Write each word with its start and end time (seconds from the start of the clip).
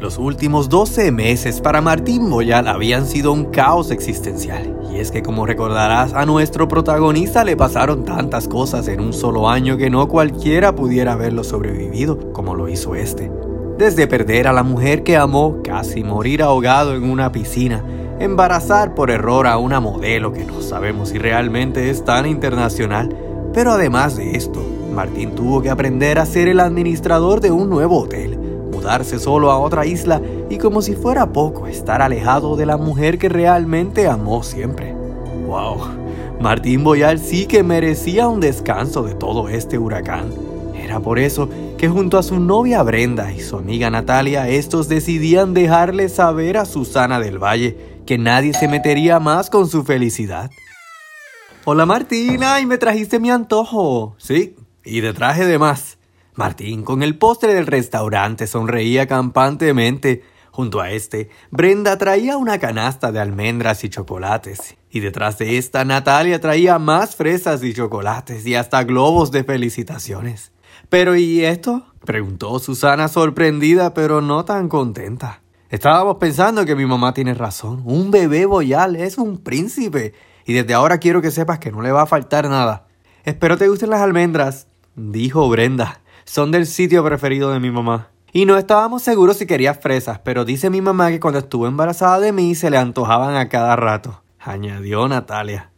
Los 0.00 0.18
últimos 0.18 0.68
12 0.68 1.12
meses 1.12 1.60
para 1.60 1.80
Martín 1.80 2.28
Boyal 2.28 2.66
habían 2.66 3.06
sido 3.06 3.32
un 3.32 3.46
caos 3.46 3.92
existencial. 3.92 4.76
Y 4.92 4.98
es 4.98 5.12
que 5.12 5.22
como 5.22 5.46
recordarás, 5.46 6.12
a 6.14 6.26
nuestro 6.26 6.66
protagonista 6.66 7.44
le 7.44 7.56
pasaron 7.56 8.04
tantas 8.04 8.48
cosas 8.48 8.88
en 8.88 9.00
un 9.00 9.12
solo 9.12 9.48
año 9.48 9.76
que 9.76 9.90
no 9.90 10.08
cualquiera 10.08 10.74
pudiera 10.74 11.12
haberlo 11.12 11.44
sobrevivido 11.44 12.32
como 12.32 12.56
lo 12.56 12.68
hizo 12.68 12.96
este. 12.96 13.30
Desde 13.78 14.08
perder 14.08 14.48
a 14.48 14.52
la 14.52 14.64
mujer 14.64 15.04
que 15.04 15.16
amó, 15.16 15.58
casi 15.62 16.02
morir 16.02 16.42
ahogado 16.42 16.96
en 16.96 17.04
una 17.04 17.30
piscina, 17.30 17.84
embarazar 18.18 18.94
por 18.94 19.10
error 19.10 19.46
a 19.46 19.58
una 19.58 19.78
modelo 19.80 20.32
que 20.32 20.44
no 20.44 20.60
sabemos 20.60 21.10
si 21.10 21.18
realmente 21.18 21.88
es 21.90 22.04
tan 22.04 22.26
internacional, 22.26 23.16
pero 23.52 23.72
además 23.72 24.16
de 24.16 24.36
esto, 24.36 24.60
Martín 24.92 25.34
tuvo 25.36 25.62
que 25.62 25.70
aprender 25.70 26.18
a 26.18 26.26
ser 26.26 26.48
el 26.48 26.60
administrador 26.60 27.40
de 27.40 27.52
un 27.52 27.70
nuevo 27.70 28.00
hotel 28.00 28.33
mudarse 28.84 29.18
solo 29.18 29.50
a 29.50 29.58
otra 29.58 29.86
isla 29.86 30.20
y 30.50 30.58
como 30.58 30.82
si 30.82 30.94
fuera 30.94 31.32
poco 31.32 31.66
estar 31.66 32.02
alejado 32.02 32.54
de 32.54 32.66
la 32.66 32.76
mujer 32.76 33.16
que 33.16 33.30
realmente 33.30 34.06
amó 34.06 34.42
siempre. 34.42 34.92
¡Wow! 35.46 35.78
Martín 36.38 36.84
Boyal 36.84 37.18
sí 37.18 37.46
que 37.46 37.62
merecía 37.62 38.28
un 38.28 38.40
descanso 38.40 39.02
de 39.02 39.14
todo 39.14 39.48
este 39.48 39.78
huracán. 39.78 40.34
Era 40.74 41.00
por 41.00 41.18
eso 41.18 41.48
que 41.78 41.88
junto 41.88 42.18
a 42.18 42.22
su 42.22 42.38
novia 42.38 42.82
Brenda 42.82 43.32
y 43.32 43.40
su 43.40 43.56
amiga 43.56 43.88
Natalia, 43.88 44.50
estos 44.50 44.86
decidían 44.86 45.54
dejarle 45.54 46.10
saber 46.10 46.58
a 46.58 46.66
Susana 46.66 47.18
del 47.20 47.42
Valle 47.42 47.78
que 48.04 48.18
nadie 48.18 48.52
se 48.52 48.68
metería 48.68 49.18
más 49.18 49.48
con 49.48 49.66
su 49.66 49.82
felicidad. 49.84 50.50
Hola 51.64 51.86
Martina, 51.86 52.60
y 52.60 52.66
me 52.66 52.76
trajiste 52.76 53.18
mi 53.18 53.30
antojo. 53.30 54.14
Sí, 54.18 54.56
y 54.84 55.00
de 55.00 55.14
traje 55.14 55.46
de 55.46 55.58
más. 55.58 55.96
Martín, 56.36 56.82
con 56.82 57.04
el 57.04 57.16
postre 57.16 57.54
del 57.54 57.66
restaurante, 57.66 58.48
sonreía 58.48 59.06
campantemente. 59.06 60.24
Junto 60.50 60.80
a 60.80 60.90
este, 60.90 61.30
Brenda 61.50 61.96
traía 61.96 62.36
una 62.36 62.58
canasta 62.58 63.12
de 63.12 63.20
almendras 63.20 63.84
y 63.84 63.88
chocolates. 63.88 64.76
Y 64.90 65.00
detrás 65.00 65.38
de 65.38 65.58
esta, 65.58 65.84
Natalia 65.84 66.40
traía 66.40 66.78
más 66.78 67.14
fresas 67.14 67.62
y 67.62 67.72
chocolates 67.72 68.46
y 68.46 68.56
hasta 68.56 68.82
globos 68.82 69.30
de 69.30 69.44
felicitaciones. 69.44 70.52
¿Pero 70.88 71.16
y 71.16 71.44
esto? 71.44 71.86
preguntó 72.04 72.58
Susana 72.58 73.08
sorprendida 73.08 73.94
pero 73.94 74.20
no 74.20 74.44
tan 74.44 74.68
contenta. 74.68 75.40
Estábamos 75.70 76.16
pensando 76.16 76.64
que 76.64 76.76
mi 76.76 76.84
mamá 76.84 77.14
tiene 77.14 77.34
razón. 77.34 77.82
Un 77.84 78.10
bebé 78.10 78.46
boyal 78.46 78.96
es 78.96 79.18
un 79.18 79.38
príncipe. 79.38 80.14
Y 80.46 80.52
desde 80.52 80.74
ahora 80.74 80.98
quiero 80.98 81.22
que 81.22 81.30
sepas 81.30 81.58
que 81.58 81.72
no 81.72 81.80
le 81.80 81.92
va 81.92 82.02
a 82.02 82.06
faltar 82.06 82.48
nada. 82.48 82.86
Espero 83.24 83.56
te 83.56 83.68
gusten 83.68 83.90
las 83.90 84.02
almendras, 84.02 84.66
dijo 84.94 85.48
Brenda 85.48 86.03
son 86.24 86.50
del 86.50 86.66
sitio 86.66 87.04
preferido 87.04 87.50
de 87.52 87.60
mi 87.60 87.70
mamá. 87.70 88.08
Y 88.32 88.46
no 88.46 88.56
estábamos 88.56 89.02
seguros 89.02 89.36
si 89.36 89.46
quería 89.46 89.74
fresas, 89.74 90.18
pero 90.24 90.44
dice 90.44 90.68
mi 90.68 90.80
mamá 90.80 91.10
que 91.10 91.20
cuando 91.20 91.38
estuvo 91.38 91.66
embarazada 91.66 92.18
de 92.18 92.32
mí 92.32 92.54
se 92.54 92.70
le 92.70 92.76
antojaban 92.76 93.36
a 93.36 93.48
cada 93.48 93.76
rato, 93.76 94.22
añadió 94.40 95.06
Natalia. 95.06 95.70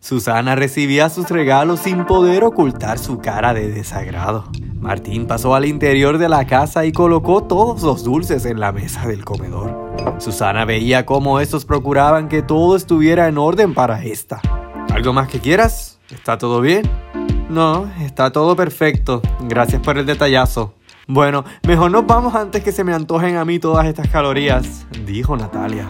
Susana 0.00 0.56
recibía 0.56 1.10
sus 1.10 1.28
regalos 1.28 1.80
sin 1.80 2.06
poder 2.06 2.42
ocultar 2.42 2.98
su 2.98 3.18
cara 3.18 3.52
de 3.52 3.68
desagrado. 3.68 4.50
Martín 4.80 5.26
pasó 5.26 5.54
al 5.54 5.66
interior 5.66 6.16
de 6.16 6.30
la 6.30 6.46
casa 6.46 6.86
y 6.86 6.92
colocó 6.92 7.44
todos 7.44 7.82
los 7.82 8.02
dulces 8.02 8.46
en 8.46 8.60
la 8.60 8.72
mesa 8.72 9.06
del 9.06 9.26
comedor. 9.26 9.78
Susana 10.18 10.64
veía 10.64 11.04
cómo 11.04 11.38
estos 11.38 11.66
procuraban 11.66 12.28
que 12.28 12.40
todo 12.40 12.76
estuviera 12.76 13.28
en 13.28 13.36
orden 13.36 13.74
para 13.74 14.02
esta. 14.02 14.40
¿Algo 14.90 15.12
más 15.12 15.28
que 15.28 15.38
quieras? 15.38 16.00
¿Está 16.10 16.38
todo 16.38 16.62
bien? 16.62 16.90
No, 17.50 17.90
está 18.00 18.30
todo 18.30 18.54
perfecto. 18.54 19.20
Gracias 19.40 19.82
por 19.82 19.98
el 19.98 20.06
detallazo. 20.06 20.74
Bueno, 21.08 21.44
mejor 21.66 21.90
nos 21.90 22.06
vamos 22.06 22.36
antes 22.36 22.62
que 22.62 22.70
se 22.70 22.84
me 22.84 22.94
antojen 22.94 23.36
a 23.36 23.44
mí 23.44 23.58
todas 23.58 23.86
estas 23.86 24.08
calorías, 24.08 24.86
dijo 25.04 25.36
Natalia. 25.36 25.88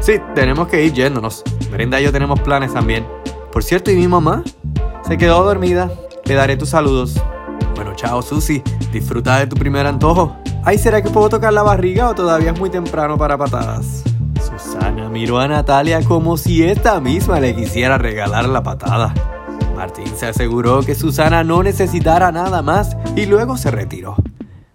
Sí, 0.00 0.20
tenemos 0.36 0.68
que 0.68 0.84
ir 0.84 0.92
yéndonos. 0.92 1.42
Brenda 1.72 2.00
y 2.00 2.04
yo 2.04 2.12
tenemos 2.12 2.38
planes 2.40 2.72
también. 2.72 3.04
Por 3.50 3.64
cierto, 3.64 3.90
¿y 3.90 3.96
mi 3.96 4.06
mamá? 4.06 4.44
Se 5.04 5.18
quedó 5.18 5.42
dormida. 5.42 5.90
Le 6.24 6.34
daré 6.34 6.56
tus 6.56 6.68
saludos. 6.68 7.20
Bueno, 7.74 7.94
chao, 7.96 8.22
Susi. 8.22 8.62
Disfruta 8.92 9.40
de 9.40 9.48
tu 9.48 9.56
primer 9.56 9.86
antojo. 9.86 10.36
Ay, 10.62 10.78
¿será 10.78 11.02
que 11.02 11.10
puedo 11.10 11.28
tocar 11.28 11.52
la 11.52 11.64
barriga 11.64 12.08
o 12.10 12.14
todavía 12.14 12.52
es 12.52 12.60
muy 12.60 12.70
temprano 12.70 13.18
para 13.18 13.36
patadas? 13.36 14.04
Susana 14.40 15.08
miró 15.08 15.40
a 15.40 15.48
Natalia 15.48 16.00
como 16.04 16.36
si 16.36 16.62
esta 16.62 17.00
misma 17.00 17.40
le 17.40 17.56
quisiera 17.56 17.98
regalar 17.98 18.48
la 18.48 18.62
patada. 18.62 19.12
Martín 19.74 20.16
se 20.16 20.26
aseguró 20.26 20.82
que 20.82 20.94
Susana 20.94 21.44
no 21.44 21.62
necesitara 21.62 22.30
nada 22.30 22.62
más 22.62 22.96
y 23.16 23.26
luego 23.26 23.56
se 23.56 23.70
retiró. 23.70 24.16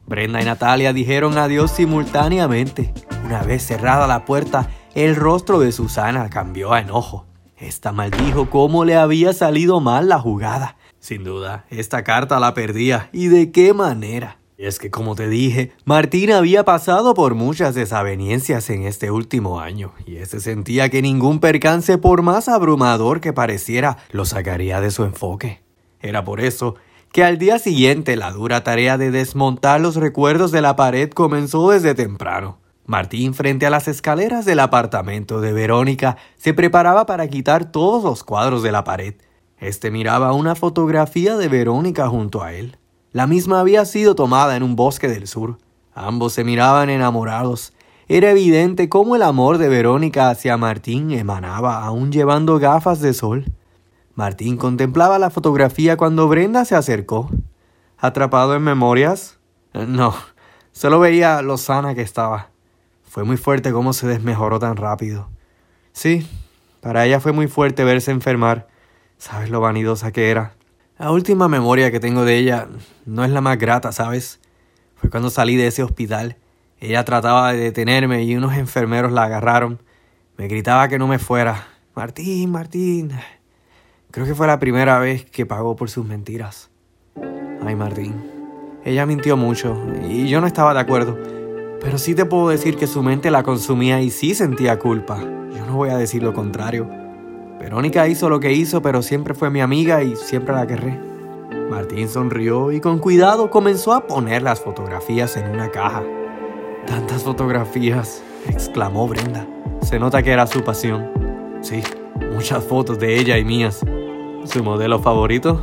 Brenda 0.06 0.41
y 0.41 0.46
Natalia 0.46 0.94
dijeron 0.94 1.38
adiós 1.38 1.72
simultáneamente. 1.72 2.94
Una 3.25 3.44
vez 3.44 3.66
cerrada 3.66 4.08
la 4.08 4.25
puerta, 4.25 4.69
el 4.96 5.16
rostro 5.16 5.59
de 5.59 5.72
Susana 5.72 6.30
cambió 6.30 6.74
a 6.74 6.80
enojo. 6.80 7.25
Esta 7.58 7.91
maldijo 7.91 8.50
cómo 8.50 8.85
le 8.85 8.96
había 8.96 9.34
salido 9.34 9.80
mal 9.80 10.09
la 10.09 10.19
jugada. 10.19 10.78
Sin 11.00 11.24
duda, 11.24 11.66
esta 11.69 12.03
carta 12.03 12.40
la 12.40 12.53
perdía. 12.53 13.09
¿Y 13.12 13.28
de 13.28 13.52
qué 13.52 13.74
manera? 13.74 14.38
Y 14.57 14.66
es 14.66 14.79
que, 14.79 14.90
como 14.90 15.13
te 15.13 15.29
dije, 15.29 15.72
Martín 15.85 16.31
había 16.31 16.66
pasado 16.66 17.13
por 17.13 17.35
muchas 17.35 17.75
desavenencias 17.75 18.72
en 18.72 18.84
este 18.84 19.12
último 19.12 19.59
año, 19.59 19.94
y 20.07 20.16
este 20.16 20.40
sentía 20.40 20.90
que 20.90 21.03
ningún 21.03 21.40
percance, 21.40 22.00
por 22.00 22.23
más 22.23 22.47
abrumador 22.47 23.22
que 23.22 23.34
pareciera, 23.34 23.97
lo 24.12 24.25
sacaría 24.25 24.81
de 24.81 24.90
su 24.90 25.03
enfoque. 25.03 25.62
Era 26.01 26.23
por 26.23 26.41
eso 26.41 26.75
que 27.12 27.23
al 27.23 27.38
día 27.38 27.59
siguiente 27.59 28.16
la 28.16 28.31
dura 28.31 28.63
tarea 28.63 28.97
de 28.97 29.12
desmontar 29.12 29.79
los 29.79 29.96
recuerdos 29.96 30.51
de 30.51 30.62
la 30.62 30.75
pared 30.75 31.12
comenzó 31.12 31.69
desde 31.69 31.94
temprano. 31.94 32.57
Martín, 32.85 33.34
frente 33.34 33.66
a 33.66 33.69
las 33.69 33.88
escaleras 33.88 34.46
del 34.46 34.59
apartamento 34.59 35.40
de 35.40 35.53
Verónica, 35.53 36.17
se 36.35 36.53
preparaba 36.53 37.06
para 37.06 37.28
quitar 37.28 37.72
todos 37.72 38.03
los 38.03 38.23
cuadros 38.23 38.63
de 38.63 38.72
la 38.72 38.84
pared. 38.84 39.16
Este 39.59 39.91
miraba 39.91 40.34
una 40.34 40.56
fotografía 40.56 41.38
de 41.38 41.47
Verónica 41.47 42.07
junto 42.07 42.44
a 42.44 42.53
él. 42.53 42.78
La 43.13 43.28
misma 43.28 43.59
había 43.59 43.85
sido 43.85 44.16
tomada 44.16 44.56
en 44.56 44.63
un 44.63 44.75
bosque 44.75 45.07
del 45.07 45.28
sur. 45.28 45.57
Ambos 45.94 46.34
se 46.34 46.44
miraban 46.44 46.90
enamorados. 46.90 47.73
Era 48.07 48.31
evidente 48.31 48.90
cómo 48.90 49.16
el 49.16 49.22
amor 49.22 49.57
de 49.57 49.69
Verónica 49.69 50.29
hacia 50.29 50.57
Martín 50.57 51.12
emanaba 51.12 51.84
aún 51.84 52.12
llevando 52.12 52.59
gafas 52.59 53.01
de 53.01 53.13
sol. 53.13 53.46
Martín 54.16 54.57
contemplaba 54.57 55.19
la 55.19 55.29
fotografía 55.29 55.97
cuando 55.97 56.28
Brenda 56.28 56.66
se 56.66 56.75
acercó. 56.75 57.29
¿Atrapado 57.97 58.56
en 58.56 58.63
memorias? 58.63 59.40
No, 59.73 60.16
solo 60.72 61.00
veía 61.00 61.41
lo 61.41 61.57
sana 61.57 61.96
que 61.96 62.01
estaba. 62.01 62.50
Fue 63.03 63.23
muy 63.23 63.38
fuerte 63.38 63.72
cómo 63.72 63.94
se 63.94 64.07
desmejoró 64.07 64.59
tan 64.59 64.75
rápido. 64.75 65.29
Sí, 65.94 66.28
para 66.81 67.06
ella 67.06 67.19
fue 67.19 67.31
muy 67.31 67.47
fuerte 67.47 67.84
verse 67.84 68.12
enfermar. 68.12 68.67
¿Sabes 69.17 69.50
lo 69.50 69.62
vanidosa 69.62 70.12
que 70.12 70.29
era? 70.29 70.56
La 71.00 71.12
última 71.12 71.47
memoria 71.47 71.91
que 71.91 72.00
tengo 72.00 72.25
de 72.25 72.38
ella 72.38 72.68
no 73.06 73.24
es 73.24 73.30
la 73.30 73.40
más 73.40 73.59
grata, 73.59 73.91
¿sabes? 73.91 74.40
Fue 74.96 75.12
cuando 75.12 75.30
salí 75.30 75.56
de 75.56 75.68
ese 75.68 75.84
hospital. 75.84 76.38
Ella 76.80 77.06
trataba 77.06 77.53
de 77.53 77.59
detenerme 77.59 78.24
y 78.24 78.35
unos 78.35 78.56
enfermeros 78.56 79.12
la 79.12 79.25
agarraron. 79.25 79.80
Me 80.38 80.47
gritaba 80.47 80.88
que 80.88 80.97
no 80.97 81.08
me 81.08 81.19
fuera. 81.19 81.68
Martín, 81.94 82.50
Martín. 82.50 83.12
Creo 84.09 84.25
que 84.25 84.34
fue 84.34 84.47
la 84.47 84.58
primera 84.58 84.97
vez 84.97 85.24
que 85.24 85.46
pagó 85.46 85.75
por 85.75 85.91
sus 85.91 86.03
mentiras. 86.03 86.72
Ay, 87.64 87.75
Martín. 87.75 88.16
Ella 88.84 89.06
mintió 89.06 89.38
mucho 89.38 89.79
y 90.09 90.28
yo 90.28 90.41
no 90.41 90.47
estaba 90.47 90.74
de 90.74 90.79
acuerdo. 90.79 91.16
Pero 91.79 92.00
sí 92.00 92.16
te 92.16 92.25
puedo 92.25 92.50
decir 92.50 92.75
que 92.75 92.88
su 92.88 93.03
mente 93.03 93.29
la 93.29 93.44
consumía 93.44 94.02
y 94.02 94.09
sí 94.09 94.34
sentía 94.34 94.79
culpa. 94.79 95.19
Yo 95.19 95.64
no 95.68 95.75
voy 95.75 95.90
a 95.90 95.97
decir 95.97 96.24
lo 96.24 96.34
contrario. 96.34 97.06
Verónica 97.59 98.07
hizo 98.07 98.29
lo 98.29 98.40
que 98.40 98.53
hizo, 98.53 98.81
pero 98.81 99.01
siempre 99.01 99.34
fue 99.34 99.50
mi 99.50 99.62
amiga 99.62 100.03
y 100.03 100.16
siempre 100.16 100.53
la 100.53 100.68
querré. 100.68 101.00
Martín 101.69 102.07
sonrió 102.07 102.72
y 102.72 102.79
con 102.79 103.00
cuidado 103.00 103.50
comenzó 103.50 103.94
a 103.94 104.07
poner 104.07 104.41
las 104.41 104.62
fotografías 104.62 105.35
en 105.38 105.50
una 105.50 105.69
caja. 105.69 106.03
Tantas 106.85 107.23
fotografías, 107.23 108.23
exclamó 108.47 109.08
Brenda. 109.08 109.46
Se 109.82 109.99
nota 109.99 110.23
que 110.23 110.32
era 110.32 110.47
su 110.47 110.64
pasión. 110.64 111.11
Sí, 111.61 111.84
muchas 112.34 112.64
fotos 112.64 112.99
de 112.99 113.20
ella 113.20 113.37
y 113.37 113.43
mías. 113.43 113.82
¿Su 114.46 114.64
modelo 114.64 114.99
favorito? 114.99 115.61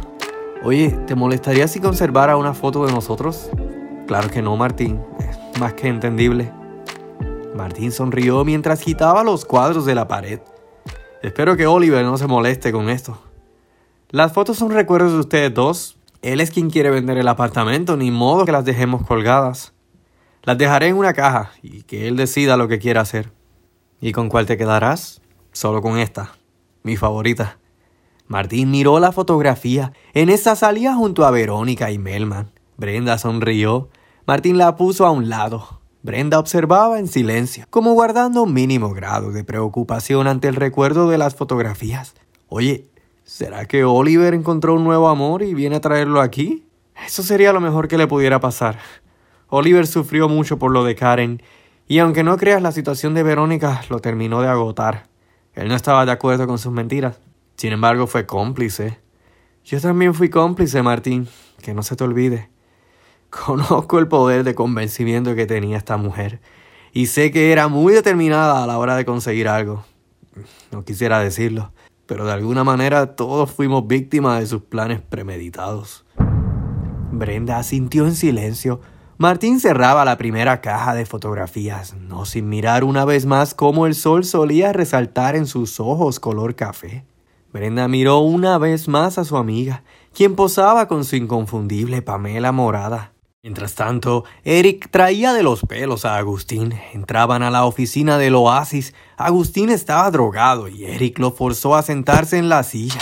Oye, 0.62 0.90
¿te 1.06 1.14
molestaría 1.14 1.68
si 1.68 1.80
conservara 1.80 2.36
una 2.36 2.54
foto 2.54 2.84
de 2.84 2.92
nosotros? 2.92 3.50
Claro 4.06 4.28
que 4.28 4.42
no, 4.42 4.56
Martín. 4.56 5.00
Es 5.18 5.60
más 5.60 5.72
que 5.74 5.88
entendible. 5.88 6.52
Martín 7.54 7.92
sonrió 7.92 8.44
mientras 8.44 8.80
quitaba 8.80 9.24
los 9.24 9.44
cuadros 9.44 9.86
de 9.86 9.94
la 9.94 10.08
pared. 10.08 10.40
Espero 11.24 11.56
que 11.56 11.66
Oliver 11.66 12.04
no 12.04 12.18
se 12.18 12.26
moleste 12.26 12.70
con 12.70 12.90
esto. 12.90 13.18
Las 14.10 14.34
fotos 14.34 14.58
son 14.58 14.72
recuerdos 14.72 15.14
de 15.14 15.20
ustedes 15.20 15.54
dos. 15.54 15.96
Él 16.20 16.38
es 16.38 16.50
quien 16.50 16.68
quiere 16.68 16.90
vender 16.90 17.16
el 17.16 17.28
apartamento, 17.28 17.96
ni 17.96 18.10
modo 18.10 18.44
que 18.44 18.52
las 18.52 18.66
dejemos 18.66 19.06
colgadas. 19.06 19.72
Las 20.42 20.58
dejaré 20.58 20.88
en 20.88 20.96
una 20.98 21.14
caja 21.14 21.52
y 21.62 21.84
que 21.84 22.08
él 22.08 22.16
decida 22.16 22.58
lo 22.58 22.68
que 22.68 22.78
quiera 22.78 23.00
hacer. 23.00 23.32
¿Y 24.02 24.12
con 24.12 24.28
cuál 24.28 24.44
te 24.44 24.58
quedarás? 24.58 25.22
Solo 25.50 25.80
con 25.80 25.98
esta, 25.98 26.32
mi 26.82 26.98
favorita. 26.98 27.56
Martín 28.26 28.70
miró 28.70 29.00
la 29.00 29.10
fotografía. 29.10 29.94
En 30.12 30.28
esa 30.28 30.54
salía 30.56 30.94
junto 30.94 31.24
a 31.24 31.30
Verónica 31.30 31.90
y 31.90 31.96
Melman. 31.96 32.50
Brenda 32.76 33.16
sonrió. 33.16 33.88
Martín 34.26 34.58
la 34.58 34.76
puso 34.76 35.06
a 35.06 35.10
un 35.10 35.30
lado. 35.30 35.80
Brenda 36.04 36.38
observaba 36.38 36.98
en 36.98 37.08
silencio, 37.08 37.64
como 37.70 37.94
guardando 37.94 38.42
un 38.42 38.52
mínimo 38.52 38.92
grado 38.92 39.32
de 39.32 39.42
preocupación 39.42 40.26
ante 40.26 40.48
el 40.48 40.54
recuerdo 40.54 41.08
de 41.08 41.16
las 41.16 41.34
fotografías. 41.34 42.12
Oye, 42.50 42.90
¿será 43.24 43.64
que 43.64 43.84
Oliver 43.84 44.34
encontró 44.34 44.74
un 44.74 44.84
nuevo 44.84 45.08
amor 45.08 45.42
y 45.42 45.54
viene 45.54 45.76
a 45.76 45.80
traerlo 45.80 46.20
aquí? 46.20 46.66
Eso 47.06 47.22
sería 47.22 47.54
lo 47.54 47.60
mejor 47.62 47.88
que 47.88 47.96
le 47.96 48.06
pudiera 48.06 48.38
pasar. 48.38 48.78
Oliver 49.48 49.86
sufrió 49.86 50.28
mucho 50.28 50.58
por 50.58 50.72
lo 50.72 50.84
de 50.84 50.94
Karen, 50.94 51.42
y 51.88 52.00
aunque 52.00 52.22
no 52.22 52.36
creas 52.36 52.60
la 52.60 52.72
situación 52.72 53.14
de 53.14 53.22
Verónica 53.22 53.80
lo 53.88 54.00
terminó 54.00 54.42
de 54.42 54.48
agotar. 54.48 55.08
Él 55.54 55.68
no 55.68 55.74
estaba 55.74 56.04
de 56.04 56.12
acuerdo 56.12 56.46
con 56.46 56.58
sus 56.58 56.70
mentiras. 56.70 57.18
Sin 57.56 57.72
embargo, 57.72 58.06
fue 58.06 58.26
cómplice. 58.26 58.98
Yo 59.64 59.80
también 59.80 60.12
fui 60.12 60.28
cómplice, 60.28 60.82
Martín, 60.82 61.28
que 61.62 61.72
no 61.72 61.82
se 61.82 61.96
te 61.96 62.04
olvide. 62.04 62.50
Conozco 63.46 63.98
el 63.98 64.08
poder 64.08 64.44
de 64.44 64.54
convencimiento 64.54 65.34
que 65.34 65.46
tenía 65.46 65.76
esta 65.76 65.96
mujer 65.96 66.40
y 66.92 67.06
sé 67.06 67.30
que 67.32 67.50
era 67.50 67.68
muy 67.68 67.92
determinada 67.92 68.62
a 68.62 68.66
la 68.66 68.78
hora 68.78 68.96
de 68.96 69.04
conseguir 69.04 69.48
algo. 69.48 69.84
No 70.70 70.84
quisiera 70.84 71.18
decirlo, 71.18 71.72
pero 72.06 72.24
de 72.24 72.32
alguna 72.32 72.62
manera 72.62 73.16
todos 73.16 73.50
fuimos 73.50 73.86
víctimas 73.86 74.40
de 74.40 74.46
sus 74.46 74.62
planes 74.62 75.00
premeditados. 75.00 76.04
Brenda 77.10 77.58
asintió 77.58 78.06
en 78.06 78.14
silencio. 78.14 78.80
Martín 79.18 79.60
cerraba 79.60 80.04
la 80.04 80.18
primera 80.18 80.60
caja 80.60 80.94
de 80.94 81.06
fotografías, 81.06 81.94
no 81.94 82.26
sin 82.26 82.48
mirar 82.48 82.84
una 82.84 83.04
vez 83.04 83.26
más 83.26 83.54
cómo 83.54 83.86
el 83.86 83.94
sol 83.94 84.24
solía 84.24 84.72
resaltar 84.72 85.36
en 85.36 85.46
sus 85.46 85.80
ojos 85.80 86.20
color 86.20 86.54
café. 86.54 87.04
Brenda 87.52 87.86
miró 87.86 88.18
una 88.18 88.58
vez 88.58 88.88
más 88.88 89.16
a 89.18 89.24
su 89.24 89.36
amiga, 89.36 89.84
quien 90.12 90.34
posaba 90.34 90.88
con 90.88 91.04
su 91.04 91.14
inconfundible 91.14 92.02
Pamela 92.02 92.50
morada. 92.50 93.13
Mientras 93.44 93.74
tanto, 93.74 94.24
Eric 94.42 94.88
traía 94.90 95.34
de 95.34 95.42
los 95.42 95.60
pelos 95.60 96.06
a 96.06 96.16
Agustín. 96.16 96.72
Entraban 96.94 97.42
a 97.42 97.50
la 97.50 97.66
oficina 97.66 98.16
del 98.16 98.36
oasis. 98.36 98.94
Agustín 99.18 99.68
estaba 99.68 100.10
drogado 100.10 100.66
y 100.66 100.86
Eric 100.86 101.18
lo 101.18 101.30
forzó 101.30 101.74
a 101.74 101.82
sentarse 101.82 102.38
en 102.38 102.48
la 102.48 102.62
silla. 102.62 103.00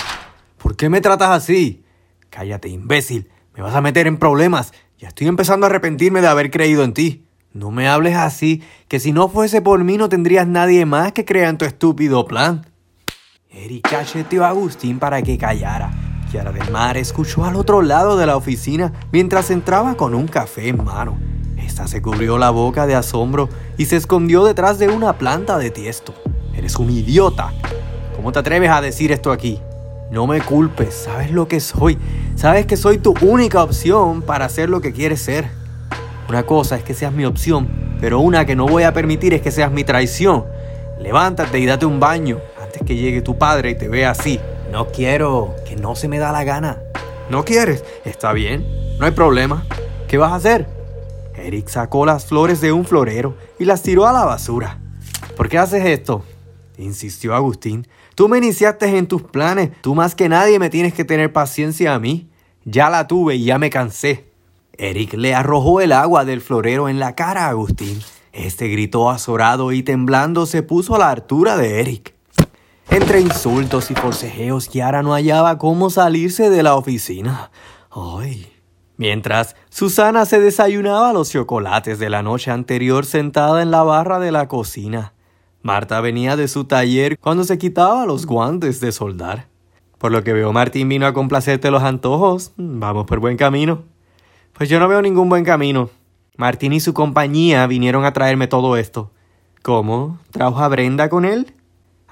¿Por 0.58 0.74
qué 0.74 0.88
me 0.88 1.00
tratas 1.00 1.30
así? 1.30 1.84
Cállate, 2.28 2.68
imbécil. 2.68 3.30
Me 3.54 3.62
vas 3.62 3.76
a 3.76 3.80
meter 3.80 4.08
en 4.08 4.16
problemas. 4.16 4.74
Ya 4.98 5.06
estoy 5.06 5.28
empezando 5.28 5.64
a 5.64 5.68
arrepentirme 5.68 6.20
de 6.20 6.26
haber 6.26 6.50
creído 6.50 6.82
en 6.82 6.92
ti. 6.92 7.24
No 7.52 7.70
me 7.70 7.86
hables 7.86 8.16
así, 8.16 8.64
que 8.88 8.98
si 8.98 9.12
no 9.12 9.28
fuese 9.28 9.62
por 9.62 9.84
mí 9.84 9.96
no 9.96 10.08
tendrías 10.08 10.48
nadie 10.48 10.84
más 10.86 11.12
que 11.12 11.24
crea 11.24 11.50
en 11.50 11.58
tu 11.58 11.66
estúpido 11.66 12.26
plan. 12.26 12.66
Eric 13.48 13.88
cacheteó 13.88 14.44
a 14.44 14.48
Agustín 14.48 14.98
para 14.98 15.22
que 15.22 15.38
callara 15.38 16.01
Kiara 16.32 16.50
del 16.50 16.70
Mar 16.70 16.96
escuchó 16.96 17.44
al 17.44 17.56
otro 17.56 17.82
lado 17.82 18.16
de 18.16 18.24
la 18.24 18.36
oficina 18.36 18.90
mientras 19.12 19.50
entraba 19.50 19.96
con 19.96 20.14
un 20.14 20.26
café 20.26 20.68
en 20.68 20.82
mano. 20.82 21.18
Esta 21.58 21.86
se 21.86 22.00
cubrió 22.00 22.38
la 22.38 22.48
boca 22.48 22.86
de 22.86 22.94
asombro 22.94 23.50
y 23.76 23.84
se 23.84 23.96
escondió 23.96 24.42
detrás 24.42 24.78
de 24.78 24.88
una 24.88 25.18
planta 25.18 25.58
de 25.58 25.70
tiesto. 25.70 26.14
Eres 26.56 26.76
un 26.76 26.88
idiota. 26.88 27.52
¿Cómo 28.16 28.32
te 28.32 28.38
atreves 28.38 28.70
a 28.70 28.80
decir 28.80 29.12
esto 29.12 29.30
aquí? 29.30 29.60
No 30.10 30.26
me 30.26 30.40
culpes, 30.40 30.94
sabes 30.94 31.30
lo 31.30 31.48
que 31.48 31.60
soy. 31.60 31.98
Sabes 32.34 32.64
que 32.64 32.78
soy 32.78 32.96
tu 32.96 33.12
única 33.20 33.62
opción 33.62 34.22
para 34.22 34.46
hacer 34.46 34.70
lo 34.70 34.80
que 34.80 34.94
quieres 34.94 35.20
ser. 35.20 35.50
Una 36.30 36.44
cosa 36.44 36.76
es 36.76 36.82
que 36.82 36.94
seas 36.94 37.12
mi 37.12 37.26
opción, 37.26 37.68
pero 38.00 38.20
una 38.20 38.46
que 38.46 38.56
no 38.56 38.66
voy 38.66 38.84
a 38.84 38.94
permitir 38.94 39.34
es 39.34 39.42
que 39.42 39.50
seas 39.50 39.70
mi 39.70 39.84
traición. 39.84 40.46
Levántate 40.98 41.58
y 41.58 41.66
date 41.66 41.84
un 41.84 42.00
baño 42.00 42.38
antes 42.62 42.80
que 42.86 42.96
llegue 42.96 43.20
tu 43.20 43.36
padre 43.36 43.72
y 43.72 43.74
te 43.74 43.88
vea 43.88 44.12
así. 44.12 44.40
No 44.72 44.88
quiero, 44.88 45.54
que 45.68 45.76
no 45.76 45.94
se 45.94 46.08
me 46.08 46.18
da 46.18 46.32
la 46.32 46.44
gana. 46.44 46.78
¿No 47.28 47.44
quieres? 47.44 47.84
Está 48.06 48.32
bien, 48.32 48.66
no 48.98 49.04
hay 49.04 49.12
problema. 49.12 49.66
¿Qué 50.08 50.16
vas 50.16 50.32
a 50.32 50.36
hacer? 50.36 50.66
Eric 51.36 51.68
sacó 51.68 52.06
las 52.06 52.24
flores 52.24 52.62
de 52.62 52.72
un 52.72 52.86
florero 52.86 53.36
y 53.58 53.66
las 53.66 53.82
tiró 53.82 54.06
a 54.06 54.14
la 54.14 54.24
basura. 54.24 54.80
¿Por 55.36 55.50
qué 55.50 55.58
haces 55.58 55.84
esto? 55.84 56.24
insistió 56.78 57.34
Agustín. 57.34 57.86
Tú 58.14 58.30
me 58.30 58.38
iniciaste 58.38 58.86
en 58.96 59.06
tus 59.06 59.22
planes. 59.22 59.72
Tú 59.82 59.94
más 59.94 60.14
que 60.14 60.30
nadie 60.30 60.58
me 60.58 60.70
tienes 60.70 60.94
que 60.94 61.04
tener 61.04 61.34
paciencia 61.34 61.92
a 61.92 61.98
mí. 61.98 62.30
Ya 62.64 62.88
la 62.88 63.06
tuve 63.06 63.34
y 63.34 63.44
ya 63.44 63.58
me 63.58 63.68
cansé. 63.68 64.24
Eric 64.78 65.12
le 65.12 65.34
arrojó 65.34 65.82
el 65.82 65.92
agua 65.92 66.24
del 66.24 66.40
florero 66.40 66.88
en 66.88 66.98
la 66.98 67.14
cara 67.14 67.44
a 67.44 67.50
Agustín. 67.50 68.00
Este 68.32 68.68
gritó 68.68 69.10
azorado 69.10 69.70
y 69.70 69.82
temblando 69.82 70.46
se 70.46 70.62
puso 70.62 70.94
a 70.94 70.98
la 70.98 71.10
altura 71.10 71.58
de 71.58 71.80
Eric. 71.80 72.11
Entre 72.92 73.22
insultos 73.22 73.90
y 73.90 73.94
forcejeos, 73.94 74.68
Kiara 74.68 75.02
no 75.02 75.14
hallaba 75.14 75.56
cómo 75.56 75.88
salirse 75.88 76.50
de 76.50 76.62
la 76.62 76.76
oficina. 76.76 77.50
Ay. 77.90 78.52
Mientras, 78.98 79.56
Susana 79.70 80.26
se 80.26 80.38
desayunaba 80.40 81.14
los 81.14 81.30
chocolates 81.30 81.98
de 81.98 82.10
la 82.10 82.22
noche 82.22 82.50
anterior 82.50 83.06
sentada 83.06 83.62
en 83.62 83.70
la 83.70 83.82
barra 83.82 84.18
de 84.18 84.30
la 84.30 84.46
cocina. 84.46 85.14
Marta 85.62 86.02
venía 86.02 86.36
de 86.36 86.48
su 86.48 86.64
taller 86.64 87.18
cuando 87.18 87.44
se 87.44 87.56
quitaba 87.56 88.04
los 88.04 88.26
guantes 88.26 88.78
de 88.80 88.92
soldar. 88.92 89.48
Por 89.96 90.12
lo 90.12 90.22
que 90.22 90.34
veo, 90.34 90.52
Martín 90.52 90.90
vino 90.90 91.06
a 91.06 91.14
complacerte 91.14 91.70
los 91.70 91.82
antojos. 91.82 92.52
Vamos 92.58 93.06
por 93.06 93.20
buen 93.20 93.38
camino. 93.38 93.84
Pues 94.52 94.68
yo 94.68 94.78
no 94.78 94.86
veo 94.86 95.00
ningún 95.00 95.30
buen 95.30 95.44
camino. 95.44 95.88
Martín 96.36 96.74
y 96.74 96.80
su 96.80 96.92
compañía 96.92 97.66
vinieron 97.66 98.04
a 98.04 98.12
traerme 98.12 98.48
todo 98.48 98.76
esto. 98.76 99.10
¿Cómo? 99.62 100.18
¿Trajo 100.30 100.58
a 100.58 100.68
Brenda 100.68 101.08
con 101.08 101.24
él? 101.24 101.54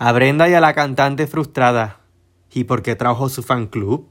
A 0.02 0.12
Brenda 0.12 0.48
y 0.48 0.54
a 0.54 0.62
la 0.62 0.72
cantante 0.72 1.26
frustrada. 1.26 2.00
¿Y 2.50 2.64
por 2.64 2.80
qué 2.80 2.96
trajo 2.96 3.28
su 3.28 3.42
fan 3.42 3.66
club? 3.66 4.08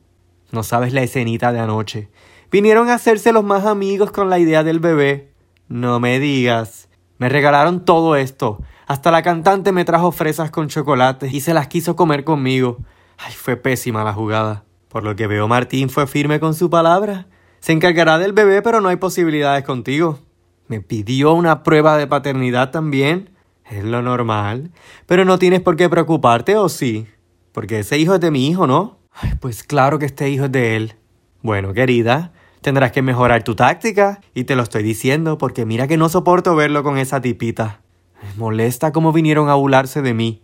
No 0.51 0.61
sabes 0.61 0.93
la 0.93 1.01
escenita 1.01 1.51
de 1.51 1.61
anoche. 1.61 2.11
Vinieron 2.51 2.89
a 2.89 2.93
hacerse 2.93 3.31
los 3.31 3.43
más 3.43 3.65
amigos 3.65 4.11
con 4.11 4.29
la 4.29 4.37
idea 4.37 4.63
del 4.63 4.79
bebé. 4.79 5.33
No 5.67 5.99
me 5.99 6.19
digas. 6.19 6.89
Me 7.17 7.27
regalaron 7.27 7.85
todo 7.85 8.15
esto. 8.15 8.61
Hasta 8.85 9.09
la 9.09 9.23
cantante 9.23 9.71
me 9.71 9.83
trajo 9.83 10.11
fresas 10.11 10.51
con 10.51 10.67
chocolate 10.67 11.27
y 11.31 11.41
se 11.41 11.55
las 11.55 11.69
quiso 11.69 11.95
comer 11.95 12.23
conmigo. 12.23 12.77
Ay, 13.17 13.33
fue 13.33 13.57
pésima 13.57 14.03
la 14.03 14.13
jugada. 14.13 14.65
Por 14.89 15.03
lo 15.03 15.15
que 15.15 15.25
veo, 15.25 15.47
Martín 15.47 15.89
fue 15.89 16.05
firme 16.05 16.39
con 16.39 16.53
su 16.53 16.69
palabra. 16.69 17.25
Se 17.61 17.71
encargará 17.71 18.19
del 18.19 18.33
bebé, 18.33 18.61
pero 18.61 18.79
no 18.79 18.89
hay 18.89 18.97
posibilidades 18.97 19.63
contigo. 19.63 20.19
Me 20.67 20.81
pidió 20.81 21.33
una 21.33 21.63
prueba 21.63 21.97
de 21.97 22.05
paternidad 22.05 22.69
también. 22.69 23.31
Es 23.69 23.83
lo 23.83 24.01
normal. 24.01 24.71
Pero 25.05 25.25
no 25.25 25.37
tienes 25.37 25.61
por 25.61 25.75
qué 25.75 25.89
preocuparte, 25.89 26.55
¿o 26.57 26.69
sí? 26.69 27.07
Porque 27.51 27.79
ese 27.79 27.97
hijo 27.97 28.15
es 28.15 28.19
de 28.19 28.31
mi 28.31 28.47
hijo, 28.47 28.67
¿no? 28.67 28.97
Pues 29.39 29.63
claro 29.63 29.99
que 29.99 30.05
este 30.05 30.29
hijo 30.29 30.45
es 30.45 30.51
de 30.51 30.75
él. 30.75 30.95
Bueno, 31.41 31.73
querida, 31.73 32.33
tendrás 32.61 32.91
que 32.91 33.01
mejorar 33.01 33.43
tu 33.43 33.55
táctica. 33.55 34.21
Y 34.33 34.45
te 34.45 34.55
lo 34.55 34.63
estoy 34.63 34.83
diciendo 34.83 35.37
porque 35.37 35.65
mira 35.65 35.87
que 35.87 35.97
no 35.97 36.09
soporto 36.09 36.55
verlo 36.55 36.83
con 36.83 36.97
esa 36.97 37.21
tipita. 37.21 37.81
Me 38.21 38.33
molesta 38.37 38.91
cómo 38.91 39.13
vinieron 39.13 39.49
a 39.49 39.55
burlarse 39.55 40.01
de 40.01 40.13
mí. 40.13 40.41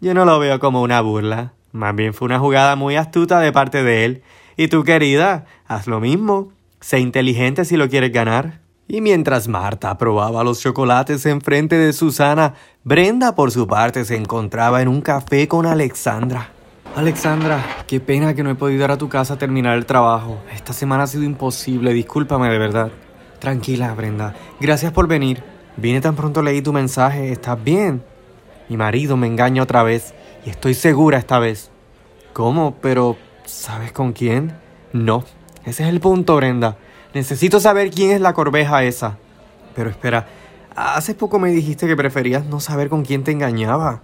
Yo 0.00 0.14
no 0.14 0.24
lo 0.24 0.38
veo 0.38 0.58
como 0.58 0.82
una 0.82 1.00
burla. 1.00 1.54
Más 1.72 1.94
bien 1.94 2.12
fue 2.14 2.26
una 2.26 2.38
jugada 2.38 2.76
muy 2.76 2.96
astuta 2.96 3.40
de 3.40 3.52
parte 3.52 3.82
de 3.82 4.04
él. 4.04 4.22
Y 4.56 4.68
tú, 4.68 4.82
querida, 4.82 5.46
haz 5.66 5.86
lo 5.86 6.00
mismo. 6.00 6.52
Sé 6.80 6.98
inteligente 6.98 7.64
si 7.64 7.76
lo 7.76 7.88
quieres 7.88 8.12
ganar. 8.12 8.60
Y 8.90 9.02
mientras 9.02 9.48
Marta 9.48 9.98
probaba 9.98 10.42
los 10.42 10.60
chocolates 10.60 11.26
enfrente 11.26 11.76
de 11.76 11.92
Susana, 11.92 12.54
Brenda 12.84 13.34
por 13.34 13.50
su 13.50 13.66
parte 13.66 14.06
se 14.06 14.16
encontraba 14.16 14.80
en 14.80 14.88
un 14.88 15.02
café 15.02 15.46
con 15.46 15.66
Alexandra. 15.66 16.48
Alexandra, 16.96 17.62
qué 17.86 18.00
pena 18.00 18.32
que 18.32 18.42
no 18.42 18.48
he 18.48 18.54
podido 18.54 18.86
ir 18.86 18.90
a 18.90 18.96
tu 18.96 19.10
casa 19.10 19.34
a 19.34 19.38
terminar 19.38 19.76
el 19.76 19.84
trabajo. 19.84 20.38
Esta 20.54 20.72
semana 20.72 21.02
ha 21.02 21.06
sido 21.06 21.24
imposible, 21.24 21.92
discúlpame 21.92 22.48
de 22.48 22.58
verdad. 22.58 22.90
Tranquila, 23.38 23.92
Brenda. 23.92 24.34
Gracias 24.58 24.90
por 24.90 25.06
venir. 25.06 25.42
Vine 25.76 26.00
tan 26.00 26.16
pronto 26.16 26.40
leí 26.40 26.62
tu 26.62 26.72
mensaje. 26.72 27.30
¿Estás 27.30 27.62
bien? 27.62 28.02
Mi 28.70 28.78
marido 28.78 29.18
me 29.18 29.26
engaña 29.26 29.62
otra 29.62 29.82
vez 29.82 30.14
y 30.46 30.50
estoy 30.50 30.72
segura 30.72 31.18
esta 31.18 31.38
vez. 31.38 31.70
¿Cómo? 32.32 32.76
Pero, 32.80 33.18
¿sabes 33.44 33.92
con 33.92 34.14
quién? 34.14 34.54
No. 34.94 35.24
Ese 35.66 35.82
es 35.82 35.90
el 35.90 36.00
punto, 36.00 36.36
Brenda. 36.36 36.78
Necesito 37.14 37.60
saber 37.60 37.90
quién 37.90 38.10
es 38.10 38.20
la 38.20 38.34
corbeja 38.34 38.84
esa. 38.84 39.16
Pero 39.74 39.90
espera, 39.90 40.26
hace 40.76 41.14
poco 41.14 41.38
me 41.38 41.50
dijiste 41.50 41.86
que 41.86 41.96
preferías 41.96 42.44
no 42.44 42.60
saber 42.60 42.88
con 42.88 43.04
quién 43.04 43.24
te 43.24 43.32
engañaba. 43.32 44.02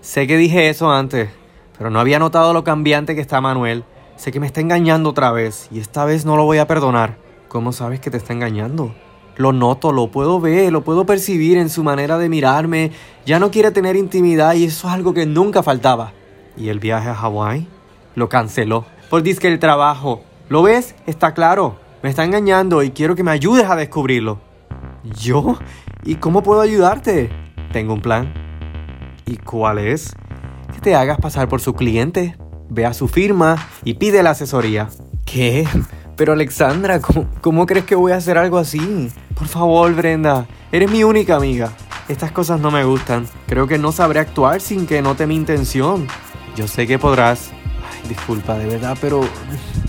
Sé 0.00 0.26
que 0.26 0.36
dije 0.36 0.68
eso 0.68 0.90
antes, 0.90 1.28
pero 1.76 1.90
no 1.90 2.00
había 2.00 2.18
notado 2.18 2.52
lo 2.52 2.64
cambiante 2.64 3.14
que 3.14 3.20
está 3.20 3.40
Manuel. 3.40 3.84
Sé 4.16 4.32
que 4.32 4.40
me 4.40 4.46
está 4.46 4.60
engañando 4.60 5.10
otra 5.10 5.30
vez, 5.32 5.68
y 5.70 5.80
esta 5.80 6.04
vez 6.04 6.24
no 6.24 6.36
lo 6.36 6.44
voy 6.44 6.58
a 6.58 6.66
perdonar. 6.66 7.18
¿Cómo 7.48 7.72
sabes 7.72 8.00
que 8.00 8.10
te 8.10 8.16
está 8.16 8.32
engañando? 8.32 8.94
Lo 9.36 9.52
noto, 9.52 9.92
lo 9.92 10.10
puedo 10.10 10.40
ver, 10.40 10.72
lo 10.72 10.82
puedo 10.82 11.04
percibir 11.04 11.58
en 11.58 11.68
su 11.68 11.84
manera 11.84 12.16
de 12.16 12.30
mirarme. 12.30 12.92
Ya 13.26 13.38
no 13.38 13.50
quiere 13.50 13.70
tener 13.70 13.94
intimidad 13.94 14.54
y 14.54 14.64
eso 14.64 14.88
es 14.88 14.94
algo 14.94 15.12
que 15.12 15.26
nunca 15.26 15.62
faltaba. 15.62 16.12
¿Y 16.56 16.70
el 16.70 16.80
viaje 16.80 17.10
a 17.10 17.14
Hawái? 17.14 17.68
Lo 18.14 18.30
canceló. 18.30 18.86
Por 19.10 19.22
disque 19.22 19.48
el 19.48 19.58
trabajo. 19.58 20.22
¿Lo 20.48 20.62
ves? 20.62 20.94
Está 21.06 21.34
claro. 21.34 21.76
Me 22.02 22.10
está 22.10 22.24
engañando 22.24 22.82
y 22.82 22.90
quiero 22.90 23.14
que 23.14 23.22
me 23.22 23.30
ayudes 23.30 23.68
a 23.68 23.76
descubrirlo. 23.76 24.38
¿Yo? 25.18 25.58
¿Y 26.04 26.16
cómo 26.16 26.42
puedo 26.42 26.60
ayudarte? 26.60 27.30
Tengo 27.72 27.94
un 27.94 28.00
plan. 28.00 28.32
¿Y 29.24 29.36
cuál 29.38 29.78
es? 29.78 30.14
Que 30.72 30.80
te 30.80 30.94
hagas 30.94 31.18
pasar 31.18 31.48
por 31.48 31.60
su 31.60 31.74
cliente. 31.74 32.36
Ve 32.68 32.86
a 32.86 32.94
su 32.94 33.08
firma 33.08 33.56
y 33.84 33.94
pide 33.94 34.22
la 34.22 34.30
asesoría. 34.30 34.88
¿Qué? 35.24 35.66
Pero 36.16 36.32
Alexandra, 36.32 37.00
¿cómo, 37.00 37.26
¿cómo, 37.40 37.66
crees 37.66 37.84
que 37.84 37.94
voy 37.94 38.12
a 38.12 38.16
hacer 38.16 38.38
algo 38.38 38.58
así? 38.58 39.10
Por 39.34 39.48
favor, 39.48 39.94
Brenda, 39.94 40.46
Eres 40.72 40.90
mi 40.90 41.04
única 41.04 41.36
amiga. 41.36 41.70
Estas 42.08 42.32
cosas 42.32 42.60
no 42.60 42.70
me 42.70 42.84
gustan. 42.84 43.26
Creo 43.46 43.66
que 43.66 43.78
no 43.78 43.92
sabré 43.92 44.20
actuar 44.20 44.60
sin 44.60 44.86
que 44.86 45.00
note 45.00 45.26
mi 45.26 45.36
intención. 45.36 46.06
Yo 46.56 46.66
sé 46.66 46.86
que 46.86 46.98
podrás. 46.98 47.50
Ay, 47.50 48.08
disculpa, 48.08 48.58
de 48.58 48.66
verdad, 48.66 48.98
pero 49.00 49.20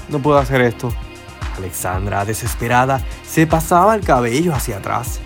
no 0.09 0.19
puedo 0.19 0.37
hacer 0.37 0.61
esto. 0.61 0.91
Alexandra, 1.57 2.25
desesperada, 2.25 3.01
se 3.27 3.47
pasaba 3.47 3.95
el 3.95 4.01
cabello 4.01 4.53
hacia 4.53 4.77
atrás. 4.77 5.19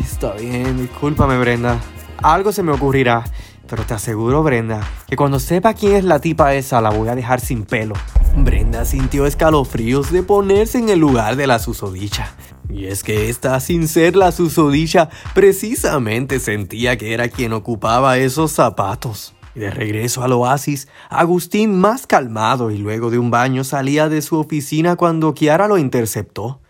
Está 0.00 0.32
bien, 0.34 0.78
discúlpame, 0.78 1.38
Brenda. 1.38 1.78
Algo 2.22 2.52
se 2.52 2.62
me 2.62 2.72
ocurrirá. 2.72 3.24
Pero 3.68 3.84
te 3.84 3.92
aseguro, 3.92 4.42
Brenda, 4.42 4.80
que 5.06 5.16
cuando 5.16 5.38
sepa 5.38 5.74
quién 5.74 5.96
es 5.96 6.04
la 6.04 6.20
tipa 6.20 6.54
esa, 6.54 6.80
la 6.80 6.88
voy 6.88 7.08
a 7.08 7.14
dejar 7.14 7.40
sin 7.40 7.64
pelo. 7.64 7.94
Brenda 8.34 8.86
sintió 8.86 9.26
escalofríos 9.26 10.10
de 10.10 10.22
ponerse 10.22 10.78
en 10.78 10.88
el 10.88 10.98
lugar 10.98 11.36
de 11.36 11.46
la 11.46 11.58
susodicha. 11.58 12.32
Y 12.70 12.86
es 12.86 13.02
que 13.02 13.28
esta, 13.28 13.60
sin 13.60 13.86
ser 13.86 14.16
la 14.16 14.32
susodicha, 14.32 15.10
precisamente 15.34 16.40
sentía 16.40 16.96
que 16.96 17.12
era 17.12 17.28
quien 17.28 17.52
ocupaba 17.52 18.16
esos 18.16 18.52
zapatos. 18.52 19.34
De 19.58 19.72
regreso 19.72 20.22
al 20.22 20.30
oasis, 20.34 20.86
Agustín, 21.10 21.80
más 21.80 22.06
calmado 22.06 22.70
y 22.70 22.78
luego 22.78 23.10
de 23.10 23.18
un 23.18 23.32
baño, 23.32 23.64
salía 23.64 24.08
de 24.08 24.22
su 24.22 24.38
oficina 24.38 24.94
cuando 24.94 25.34
Kiara 25.34 25.66
lo 25.66 25.78
interceptó. 25.78 26.60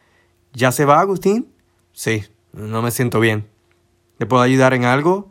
¿Ya 0.54 0.72
se 0.72 0.86
va, 0.86 0.98
Agustín? 0.98 1.52
Sí, 1.92 2.24
no 2.54 2.80
me 2.80 2.90
siento 2.90 3.20
bien. 3.20 3.46
¿Le 4.16 4.24
puedo 4.24 4.42
ayudar 4.42 4.72
en 4.72 4.86
algo? 4.86 5.30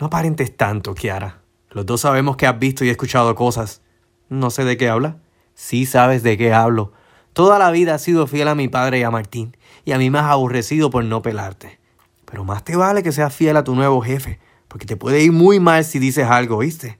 No 0.00 0.08
aparentes 0.08 0.56
tanto, 0.56 0.96
Kiara. 0.96 1.42
Los 1.70 1.86
dos 1.86 2.00
sabemos 2.00 2.36
que 2.36 2.48
has 2.48 2.58
visto 2.58 2.84
y 2.84 2.88
escuchado 2.88 3.32
cosas. 3.36 3.82
No 4.28 4.50
sé 4.50 4.64
de 4.64 4.76
qué 4.76 4.88
habla. 4.88 5.18
Sí 5.54 5.86
sabes 5.86 6.24
de 6.24 6.36
qué 6.36 6.52
hablo. 6.52 6.90
Toda 7.32 7.60
la 7.60 7.70
vida 7.70 7.94
has 7.94 8.02
sido 8.02 8.26
fiel 8.26 8.48
a 8.48 8.56
mi 8.56 8.66
padre 8.66 8.98
y 8.98 9.02
a 9.04 9.12
Martín, 9.12 9.56
y 9.84 9.92
a 9.92 9.98
mí 9.98 10.10
me 10.10 10.18
has 10.18 10.24
aborrecido 10.24 10.90
por 10.90 11.04
no 11.04 11.22
pelarte. 11.22 11.78
Pero 12.24 12.42
más 12.42 12.64
te 12.64 12.74
vale 12.74 13.04
que 13.04 13.12
seas 13.12 13.32
fiel 13.32 13.56
a 13.56 13.62
tu 13.62 13.76
nuevo 13.76 14.00
jefe, 14.00 14.40
porque 14.76 14.84
te 14.84 14.98
puede 14.98 15.22
ir 15.22 15.32
muy 15.32 15.58
mal 15.58 15.86
si 15.86 15.98
dices 15.98 16.26
algo, 16.26 16.58
¿viste? 16.58 16.98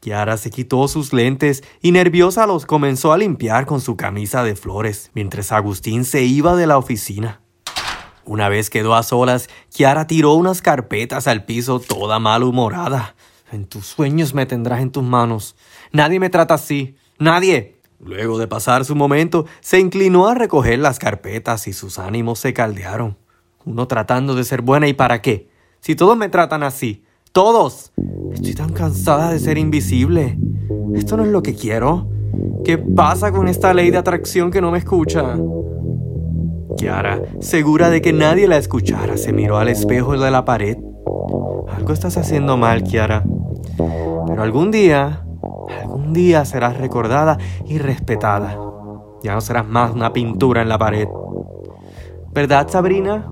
Kiara 0.00 0.36
se 0.36 0.50
quitó 0.50 0.88
sus 0.88 1.12
lentes 1.12 1.62
y 1.80 1.92
nerviosa 1.92 2.44
los 2.44 2.66
comenzó 2.66 3.12
a 3.12 3.18
limpiar 3.18 3.66
con 3.66 3.80
su 3.80 3.96
camisa 3.96 4.42
de 4.42 4.56
flores, 4.56 5.12
mientras 5.14 5.52
Agustín 5.52 6.04
se 6.04 6.24
iba 6.24 6.56
de 6.56 6.66
la 6.66 6.76
oficina. 6.76 7.40
Una 8.24 8.48
vez 8.48 8.68
quedó 8.68 8.96
a 8.96 9.04
solas, 9.04 9.48
Kiara 9.72 10.08
tiró 10.08 10.32
unas 10.32 10.60
carpetas 10.60 11.28
al 11.28 11.44
piso 11.44 11.78
toda 11.78 12.18
malhumorada. 12.18 13.14
En 13.52 13.66
tus 13.66 13.86
sueños 13.86 14.34
me 14.34 14.44
tendrás 14.46 14.80
en 14.80 14.90
tus 14.90 15.04
manos. 15.04 15.54
Nadie 15.92 16.18
me 16.18 16.30
trata 16.30 16.54
así. 16.54 16.96
Nadie. 17.20 17.80
Luego 18.00 18.40
de 18.40 18.48
pasar 18.48 18.84
su 18.84 18.96
momento, 18.96 19.46
se 19.60 19.78
inclinó 19.78 20.26
a 20.26 20.34
recoger 20.34 20.80
las 20.80 20.98
carpetas 20.98 21.68
y 21.68 21.74
sus 21.74 22.00
ánimos 22.00 22.40
se 22.40 22.52
caldearon. 22.52 23.16
Uno 23.64 23.86
tratando 23.86 24.34
de 24.34 24.42
ser 24.42 24.62
buena 24.62 24.88
y 24.88 24.94
para 24.94 25.22
qué. 25.22 25.54
Si 25.84 25.94
todos 25.94 26.16
me 26.16 26.30
tratan 26.30 26.62
así. 26.62 27.03
Todos. 27.34 27.92
Estoy 28.32 28.54
tan 28.54 28.72
cansada 28.72 29.32
de 29.32 29.40
ser 29.40 29.58
invisible. 29.58 30.38
Esto 30.94 31.16
no 31.16 31.24
es 31.24 31.30
lo 31.30 31.42
que 31.42 31.56
quiero. 31.56 32.06
¿Qué 32.64 32.78
pasa 32.78 33.32
con 33.32 33.48
esta 33.48 33.74
ley 33.74 33.90
de 33.90 33.96
atracción 33.96 34.52
que 34.52 34.60
no 34.60 34.70
me 34.70 34.78
escucha? 34.78 35.36
Kiara, 36.76 37.20
segura 37.40 37.90
de 37.90 38.00
que 38.00 38.12
nadie 38.12 38.46
la 38.46 38.56
escuchara, 38.56 39.16
se 39.16 39.32
miró 39.32 39.58
al 39.58 39.68
espejo 39.68 40.16
de 40.16 40.30
la 40.30 40.44
pared. 40.44 40.78
Algo 41.76 41.92
estás 41.92 42.16
haciendo 42.18 42.56
mal, 42.56 42.84
Kiara. 42.84 43.24
Pero 44.28 44.40
algún 44.40 44.70
día, 44.70 45.26
algún 45.82 46.12
día 46.12 46.44
serás 46.44 46.78
recordada 46.78 47.36
y 47.66 47.78
respetada. 47.78 48.56
Ya 49.24 49.34
no 49.34 49.40
serás 49.40 49.66
más 49.66 49.90
una 49.92 50.12
pintura 50.12 50.62
en 50.62 50.68
la 50.68 50.78
pared. 50.78 51.08
¿Verdad, 52.32 52.68
Sabrina? 52.68 53.28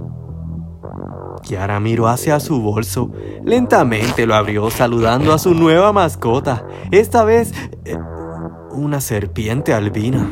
Kiara 1.43 1.81
miró 1.81 2.09
hacia 2.09 2.41
su 2.41 2.61
bolso. 2.61 3.11
Lentamente 3.45 4.27
lo 4.27 4.35
abrió 4.35 4.71
saludando 4.71 5.33
a 5.33 5.39
su 5.39 5.55
nueva 5.55 5.93
mascota. 5.93 6.65
Esta 6.91 7.25
vez, 7.25 7.53
eh, 7.85 7.97
una 8.71 9.01
serpiente 9.01 9.75
albina. 9.75 10.31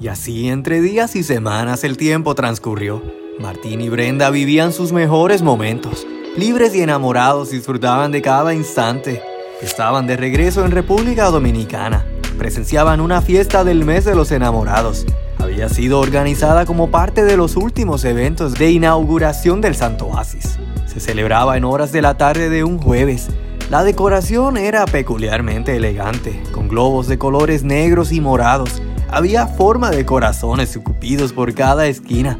Y 0.00 0.08
así 0.08 0.48
entre 0.48 0.80
días 0.80 1.16
y 1.16 1.22
semanas 1.22 1.84
el 1.84 1.96
tiempo 1.96 2.34
transcurrió. 2.34 3.02
Martín 3.38 3.80
y 3.80 3.88
Brenda 3.88 4.30
vivían 4.30 4.72
sus 4.72 4.92
mejores 4.92 5.42
momentos. 5.42 6.06
Libres 6.36 6.74
y 6.74 6.82
enamorados 6.82 7.50
disfrutaban 7.50 8.12
de 8.12 8.22
cada 8.22 8.54
instante. 8.54 9.22
Estaban 9.60 10.06
de 10.06 10.16
regreso 10.16 10.64
en 10.64 10.70
República 10.70 11.30
Dominicana. 11.30 12.04
Presenciaban 12.38 13.00
una 13.00 13.22
fiesta 13.22 13.64
del 13.64 13.84
mes 13.84 14.04
de 14.04 14.14
los 14.14 14.30
enamorados. 14.30 15.06
Había 15.56 15.70
sido 15.70 16.00
organizada 16.00 16.66
como 16.66 16.90
parte 16.90 17.24
de 17.24 17.38
los 17.38 17.56
últimos 17.56 18.04
eventos 18.04 18.52
de 18.52 18.72
inauguración 18.72 19.62
del 19.62 19.74
Santo 19.74 20.04
Oasis. 20.04 20.58
Se 20.84 21.00
celebraba 21.00 21.56
en 21.56 21.64
horas 21.64 21.92
de 21.92 22.02
la 22.02 22.18
tarde 22.18 22.50
de 22.50 22.62
un 22.62 22.76
jueves. 22.76 23.28
La 23.70 23.82
decoración 23.82 24.58
era 24.58 24.84
peculiarmente 24.84 25.74
elegante, 25.74 26.42
con 26.52 26.68
globos 26.68 27.08
de 27.08 27.16
colores 27.16 27.64
negros 27.64 28.12
y 28.12 28.20
morados 28.20 28.82
había 29.08 29.46
forma 29.46 29.90
de 29.90 30.04
corazones 30.04 30.76
y 30.76 30.80
cupidos 30.80 31.32
por 31.32 31.54
cada 31.54 31.86
esquina. 31.86 32.38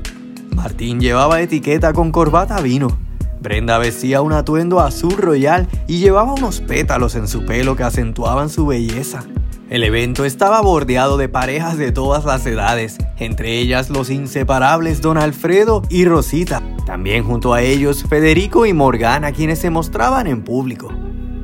Martín 0.54 1.00
llevaba 1.00 1.40
etiqueta 1.40 1.94
con 1.94 2.12
corbata 2.12 2.60
vino. 2.60 2.98
Brenda 3.40 3.78
vestía 3.78 4.20
un 4.20 4.34
atuendo 4.34 4.80
azul 4.80 5.16
royal 5.16 5.68
y 5.88 6.00
llevaba 6.00 6.34
unos 6.34 6.60
pétalos 6.60 7.14
en 7.14 7.28
su 7.28 7.46
pelo 7.46 7.76
que 7.76 7.84
acentuaban 7.84 8.50
su 8.50 8.66
belleza. 8.66 9.24
El 9.68 9.82
evento 9.82 10.24
estaba 10.24 10.60
bordeado 10.60 11.16
de 11.16 11.28
parejas 11.28 11.76
de 11.76 11.90
todas 11.90 12.24
las 12.24 12.46
edades, 12.46 12.98
entre 13.18 13.58
ellas 13.58 13.90
los 13.90 14.10
inseparables 14.10 15.02
Don 15.02 15.18
Alfredo 15.18 15.82
y 15.90 16.04
Rosita. 16.04 16.62
También 16.86 17.24
junto 17.24 17.52
a 17.52 17.62
ellos 17.62 18.04
Federico 18.08 18.64
y 18.64 18.72
Morgana, 18.72 19.32
quienes 19.32 19.58
se 19.58 19.70
mostraban 19.70 20.28
en 20.28 20.42
público. 20.42 20.92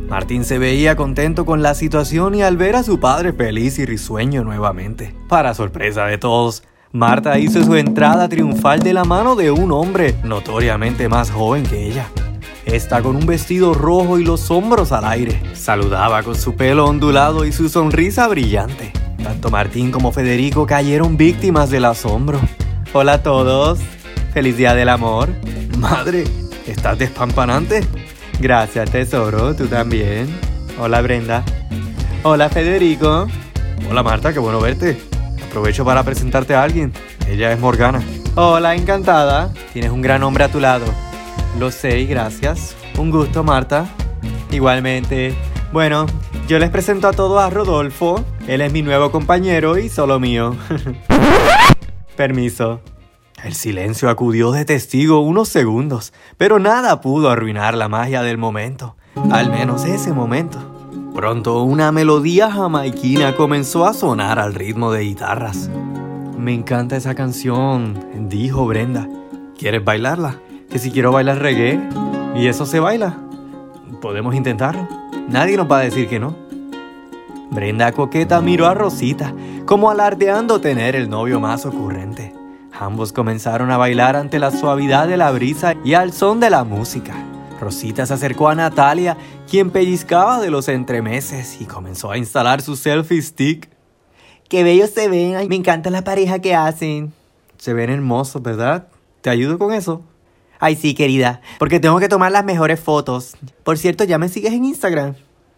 Martín 0.08 0.44
se 0.44 0.58
veía 0.58 0.94
contento 0.94 1.44
con 1.44 1.62
la 1.62 1.74
situación 1.74 2.36
y 2.36 2.42
al 2.42 2.56
ver 2.56 2.76
a 2.76 2.84
su 2.84 3.00
padre 3.00 3.32
feliz 3.32 3.80
y 3.80 3.86
risueño 3.86 4.44
nuevamente. 4.44 5.16
Para 5.28 5.52
sorpresa 5.52 6.04
de 6.04 6.18
todos, 6.18 6.62
Marta 6.92 7.40
hizo 7.40 7.64
su 7.64 7.74
entrada 7.74 8.28
triunfal 8.28 8.80
de 8.84 8.92
la 8.92 9.02
mano 9.02 9.34
de 9.34 9.50
un 9.50 9.72
hombre 9.72 10.14
notoriamente 10.22 11.08
más 11.08 11.32
joven 11.32 11.64
que 11.64 11.88
ella. 11.88 12.06
Esta 12.66 13.02
con 13.02 13.16
un 13.16 13.26
vestido 13.26 13.74
rojo 13.74 14.18
y 14.18 14.24
los 14.24 14.50
hombros 14.50 14.92
al 14.92 15.04
aire. 15.04 15.42
Saludaba 15.54 16.22
con 16.22 16.36
su 16.36 16.54
pelo 16.54 16.86
ondulado 16.86 17.44
y 17.44 17.52
su 17.52 17.68
sonrisa 17.68 18.28
brillante. 18.28 18.92
Tanto 19.22 19.50
Martín 19.50 19.90
como 19.90 20.12
Federico 20.12 20.66
cayeron 20.66 21.16
víctimas 21.16 21.70
del 21.70 21.84
asombro. 21.84 22.40
Hola 22.92 23.14
a 23.14 23.22
todos. 23.22 23.80
Feliz 24.32 24.56
día 24.56 24.74
del 24.74 24.88
amor. 24.88 25.28
Madre, 25.78 26.24
¿estás 26.66 26.98
despampanante? 26.98 27.84
Gracias, 28.40 28.90
tesoro. 28.90 29.54
Tú 29.54 29.66
también. 29.66 30.28
Hola, 30.78 31.02
Brenda. 31.02 31.44
Hola, 32.22 32.48
Federico. 32.48 33.26
Hola, 33.90 34.02
Marta. 34.02 34.32
Qué 34.32 34.38
bueno 34.38 34.60
verte. 34.60 34.98
Aprovecho 35.48 35.84
para 35.84 36.02
presentarte 36.02 36.54
a 36.54 36.62
alguien. 36.62 36.92
Ella 37.28 37.52
es 37.52 37.58
Morgana. 37.58 38.02
Hola, 38.34 38.74
encantada. 38.74 39.52
Tienes 39.72 39.90
un 39.90 40.00
gran 40.00 40.22
hombre 40.22 40.44
a 40.44 40.48
tu 40.48 40.60
lado. 40.60 40.86
Lo 41.58 41.70
sé 41.70 42.04
gracias. 42.04 42.76
Un 42.98 43.10
gusto, 43.10 43.44
Marta. 43.44 43.86
Igualmente. 44.50 45.34
Bueno, 45.72 46.06
yo 46.48 46.58
les 46.58 46.70
presento 46.70 47.08
a 47.08 47.12
todos 47.12 47.40
a 47.42 47.50
Rodolfo. 47.50 48.24
Él 48.46 48.60
es 48.60 48.72
mi 48.72 48.82
nuevo 48.82 49.10
compañero 49.10 49.78
y 49.78 49.88
solo 49.88 50.18
mío. 50.18 50.56
Permiso. 52.16 52.80
El 53.42 53.54
silencio 53.54 54.08
acudió 54.08 54.52
de 54.52 54.64
testigo 54.64 55.20
unos 55.20 55.48
segundos, 55.48 56.12
pero 56.36 56.58
nada 56.58 57.00
pudo 57.00 57.28
arruinar 57.28 57.74
la 57.74 57.88
magia 57.88 58.22
del 58.22 58.38
momento, 58.38 58.96
al 59.32 59.50
menos 59.50 59.84
ese 59.84 60.12
momento. 60.12 60.58
Pronto 61.12 61.62
una 61.62 61.90
melodía 61.90 62.50
jamaiquina 62.50 63.34
comenzó 63.34 63.84
a 63.84 63.94
sonar 63.94 64.38
al 64.38 64.54
ritmo 64.54 64.92
de 64.92 65.02
guitarras. 65.02 65.70
Me 66.38 66.54
encanta 66.54 66.96
esa 66.96 67.14
canción, 67.14 68.28
dijo 68.28 68.66
Brenda. 68.66 69.08
¿Quieres 69.58 69.84
bailarla? 69.84 70.38
Que 70.72 70.78
si 70.78 70.90
quiero 70.90 71.12
bailar 71.12 71.38
reggae, 71.38 71.78
y 72.34 72.46
eso 72.46 72.64
se 72.64 72.80
baila. 72.80 73.18
Podemos 74.00 74.34
intentarlo. 74.34 74.88
Nadie 75.28 75.56
nos 75.56 75.70
va 75.70 75.80
a 75.80 75.82
decir 75.82 76.08
que 76.08 76.18
no. 76.18 76.34
Brenda 77.50 77.92
coqueta 77.92 78.40
miró 78.40 78.66
a 78.66 78.72
Rosita, 78.72 79.34
como 79.66 79.90
alardeando 79.90 80.62
tener 80.62 80.96
el 80.96 81.10
novio 81.10 81.40
más 81.40 81.66
ocurrente. 81.66 82.32
Ambos 82.72 83.12
comenzaron 83.12 83.70
a 83.70 83.76
bailar 83.76 84.16
ante 84.16 84.38
la 84.38 84.50
suavidad 84.50 85.06
de 85.06 85.18
la 85.18 85.30
brisa 85.30 85.74
y 85.84 85.92
al 85.92 86.14
son 86.14 86.40
de 86.40 86.48
la 86.48 86.64
música. 86.64 87.12
Rosita 87.60 88.06
se 88.06 88.14
acercó 88.14 88.48
a 88.48 88.54
Natalia, 88.54 89.18
quien 89.48 89.70
pellizcaba 89.70 90.40
de 90.40 90.50
los 90.50 90.68
entremeses 90.68 91.60
y 91.60 91.66
comenzó 91.66 92.10
a 92.10 92.16
instalar 92.16 92.62
su 92.62 92.76
selfie 92.76 93.20
stick. 93.20 93.68
¡Qué 94.48 94.64
bellos 94.64 94.90
se 94.90 95.08
ven! 95.08 95.46
me 95.48 95.56
encanta 95.56 95.90
la 95.90 96.02
pareja 96.02 96.38
que 96.38 96.54
hacen. 96.54 97.12
Se 97.58 97.74
ven 97.74 97.90
hermosos, 97.90 98.42
¿verdad? 98.42 98.88
¿Te 99.20 99.30
ayudo 99.30 99.58
con 99.58 99.72
eso? 99.72 100.02
Ay, 100.64 100.76
sí, 100.76 100.94
querida, 100.94 101.40
porque 101.58 101.80
tengo 101.80 101.98
que 101.98 102.08
tomar 102.08 102.30
las 102.30 102.44
mejores 102.44 102.78
fotos. 102.78 103.34
Por 103.64 103.78
cierto, 103.78 104.04
¿ya 104.04 104.16
me 104.16 104.28
sigues 104.28 104.52
en 104.52 104.64
Instagram? 104.64 105.14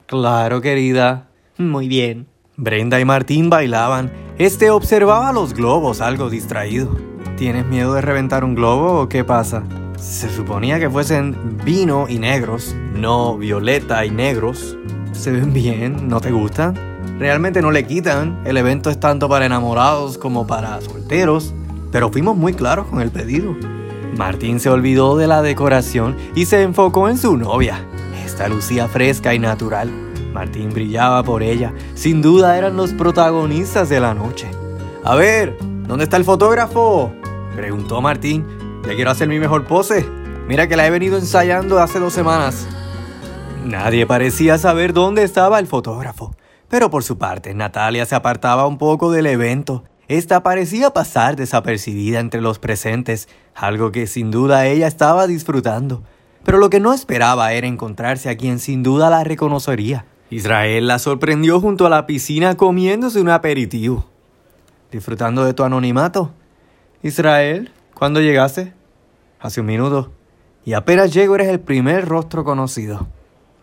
Claro, 0.07 0.63
querida. 0.63 1.29
Muy 1.59 1.89
bien. 1.89 2.27
Brenda 2.57 2.99
y 2.99 3.05
Martín 3.05 3.51
bailaban. 3.51 4.11
Este 4.39 4.71
observaba 4.71 5.31
los 5.35 5.53
globos 5.53 6.01
algo 6.01 6.31
distraído. 6.31 6.97
¿Tienes 7.37 7.67
miedo 7.67 7.93
de 7.93 8.01
reventar 8.01 8.45
un 8.45 8.55
globo 8.55 9.03
o 9.03 9.09
qué 9.11 9.25
pasa? 9.25 9.63
Se 9.99 10.31
suponía 10.31 10.81
que 10.81 10.89
fuesen 10.89 11.59
vino 11.67 12.07
y 12.09 12.19
negros, 12.19 12.75
no 12.95 13.37
violeta 13.37 14.07
y 14.07 14.11
negros. 14.11 14.79
Se 15.13 15.31
ven 15.31 15.53
bien, 15.53 16.09
¿no 16.09 16.19
te 16.23 16.31
gustan? 16.31 16.77
Realmente 17.19 17.61
no 17.61 17.71
le 17.73 17.87
quitan, 17.87 18.41
el 18.47 18.57
evento 18.57 18.89
es 18.89 18.99
tanto 18.99 19.29
para 19.29 19.45
enamorados 19.45 20.17
como 20.17 20.47
para 20.47 20.81
solteros, 20.81 21.53
pero 21.93 22.09
fuimos 22.11 22.39
muy 22.39 22.55
claros 22.55 22.87
con 22.87 23.03
el 23.03 23.11
pedido. 23.11 23.55
Martín 24.17 24.61
se 24.61 24.71
olvidó 24.71 25.17
de 25.17 25.27
la 25.27 25.43
decoración 25.43 26.17
y 26.35 26.47
se 26.47 26.63
enfocó 26.63 27.09
en 27.09 27.19
su 27.19 27.37
novia. 27.37 27.85
Esta 28.25 28.49
lucía 28.49 28.87
fresca 28.89 29.35
y 29.35 29.39
natural. 29.39 29.91
Martín 30.33 30.71
brillaba 30.71 31.23
por 31.23 31.43
ella. 31.43 31.73
Sin 31.95 32.23
duda 32.23 32.57
eran 32.57 32.77
los 32.77 32.93
protagonistas 32.93 33.89
de 33.89 34.01
la 34.01 34.15
noche. 34.15 34.49
A 35.03 35.17
ver, 35.17 35.57
¿dónde 35.87 36.05
está 36.05 36.17
el 36.17 36.25
fotógrafo? 36.25 37.13
Preguntó 37.57 38.01
Martín. 38.01 38.47
Le 38.87 38.95
quiero 38.95 39.11
hacer 39.11 39.29
mi 39.29 39.39
mejor 39.39 39.65
pose. 39.65 40.09
Mira 40.47 40.69
que 40.69 40.77
la 40.77 40.87
he 40.87 40.91
venido 40.91 41.19
ensayando 41.19 41.81
hace 41.81 41.99
dos 41.99 42.13
semanas. 42.13 42.69
Nadie 43.65 44.07
parecía 44.07 44.59
saber 44.59 44.93
dónde 44.93 45.25
estaba 45.25 45.59
el 45.59 45.67
fotógrafo. 45.67 46.35
Pero 46.69 46.91
por 46.91 47.03
su 47.03 47.19
parte, 47.19 47.55
Natalia 47.55 48.07
se 48.07 48.15
apartaba 48.15 48.67
un 48.67 48.79
poco 48.79 49.11
del 49.11 49.27
evento. 49.27 49.85
Esta 50.09 50.43
parecía 50.43 50.91
pasar 50.91 51.37
desapercibida 51.37 52.21
entre 52.21 52.41
los 52.41 52.59
presentes, 52.59 53.29
algo 53.55 53.91
que 53.91 54.07
sin 54.07 54.31
duda 54.31 54.67
ella 54.67 54.87
estaba 54.87 55.27
disfrutando. 55.27 56.03
Pero 56.45 56.59
lo 56.59 56.69
que 56.69 56.81
no 56.81 56.93
esperaba 56.93 57.53
era 57.53 57.67
encontrarse 57.67 58.29
a 58.29 58.37
quien 58.37 58.59
sin 58.59 58.83
duda 58.83 59.09
la 59.09 59.25
reconocería. 59.25 60.05
Israel 60.31 60.87
la 60.87 60.99
sorprendió 60.99 61.61
junto 61.61 61.87
a 61.87 61.91
la 61.91 62.07
piscina 62.07 62.57
comiéndose 62.57 63.21
un 63.21 63.31
aperitivo. 63.31 64.05
¿Disfrutando 64.91 65.45
de 65.45 65.55
tu 65.55 65.65
anonimato? 65.65 66.33
Israel, 67.03 67.73
¿cuándo 67.95 68.21
llegaste? 68.21 68.75
Hace 69.41 69.61
un 69.61 69.67
minuto. 69.67 70.13
Y 70.65 70.75
apenas 70.75 71.13
llego 71.13 71.35
eres 71.35 71.49
el 71.49 71.61
primer 71.61 72.07
rostro 72.07 72.45
conocido. 72.45 73.07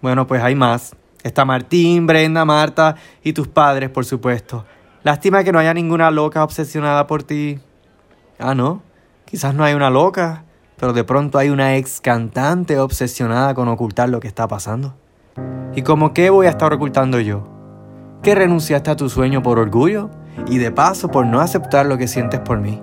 Bueno, 0.02 0.28
pues 0.28 0.42
hay 0.42 0.56
más. 0.56 0.96
Está 1.24 1.46
Martín, 1.46 2.08
Brenda, 2.08 2.46
Marta 2.46 2.96
y 3.24 3.34
tus 3.34 3.48
padres, 3.48 3.90
por 3.90 4.06
supuesto. 4.06 4.66
Lástima 5.04 5.44
que 5.44 5.52
no 5.52 5.58
haya 5.58 5.74
ninguna 5.74 6.12
loca 6.12 6.44
obsesionada 6.44 7.08
por 7.08 7.24
ti. 7.24 7.60
Ah, 8.38 8.54
no. 8.54 8.84
Quizás 9.26 9.56
no 9.56 9.64
hay 9.64 9.74
una 9.74 9.90
loca, 9.90 10.44
pero 10.78 10.94
de 10.94 11.04
pronto 11.04 11.38
hay 11.38 11.50
una 11.50 11.76
ex 11.78 12.02
cantante 12.02 12.78
obsesionada 12.78 13.56
con 13.56 13.68
ocultar 13.68 14.10
lo 14.10 14.20
que 14.20 14.28
está 14.28 14.48
pasando. 14.48 14.94
¿Y 15.76 15.82
cómo 15.82 16.14
qué 16.14 16.30
voy 16.30 16.48
a 16.48 16.52
estar 16.52 16.72
ocultando 16.74 17.20
yo? 17.20 17.48
¿Que 18.22 18.36
renunciaste 18.36 18.92
a 18.92 18.96
tu 18.96 19.10
sueño 19.10 19.42
por 19.42 19.58
orgullo? 19.58 20.12
Y 20.48 20.60
de 20.60 20.72
paso 20.72 21.10
por 21.10 21.26
no 21.26 21.42
aceptar 21.42 21.88
lo 21.88 21.98
que 21.98 22.08
sientes 22.08 22.40
por 22.40 22.60
mí. 22.60 22.82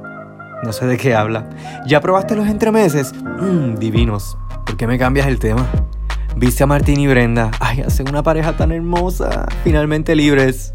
No 0.64 0.72
sé 0.72 0.86
de 0.86 0.96
qué 0.96 1.14
habla. 1.14 1.48
¿Ya 1.86 2.00
probaste 2.00 2.34
los 2.34 2.48
entremeses? 2.48 3.14
Mmm, 3.14 3.76
divinos. 3.76 4.36
¿Por 4.66 4.76
qué 4.76 4.88
me 4.88 4.98
cambias 4.98 5.28
el 5.28 5.38
tema? 5.38 5.66
Viste 6.36 6.64
a 6.64 6.66
Martín 6.66 6.98
y 6.98 7.06
Brenda. 7.06 7.52
Ay, 7.60 7.82
hacen 7.82 8.08
una 8.08 8.24
pareja 8.24 8.56
tan 8.56 8.72
hermosa. 8.72 9.46
Finalmente 9.62 10.16
libres. 10.16 10.72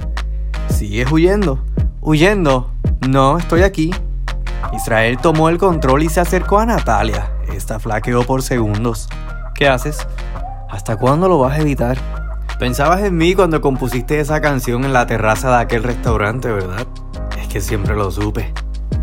¿Sigues 0.74 1.12
huyendo? 1.12 1.60
¿Huyendo? 2.02 2.72
No, 3.08 3.38
estoy 3.38 3.62
aquí. 3.62 3.92
Israel 4.74 5.20
tomó 5.22 5.50
el 5.50 5.60
control 5.60 6.02
y 6.02 6.10
se 6.10 6.20
acercó 6.20 6.58
a 6.58 6.66
Natalia. 6.66 7.32
Esta 7.54 7.80
flaqueó 7.80 8.24
por 8.24 8.42
segundos. 8.42 9.08
¿Qué 9.54 9.68
haces? 9.68 10.08
¿Hasta 10.70 10.96
cuándo 10.96 11.30
lo 11.30 11.38
vas 11.38 11.58
a 11.58 11.62
evitar? 11.62 11.98
Pensabas 12.58 13.02
en 13.02 13.16
mí 13.16 13.36
cuando 13.36 13.62
compusiste 13.62 14.20
esa 14.20 14.42
canción 14.42 14.84
en 14.84 14.94
la 14.94 15.06
terraza 15.06 15.56
de 15.56 15.62
aquel 15.62 15.84
restaurante, 15.84 16.52
¿verdad? 16.52 16.88
Es 17.40 17.48
que 17.48 17.62
siempre 17.62 17.96
lo 17.96 18.10
supe. 18.10 18.52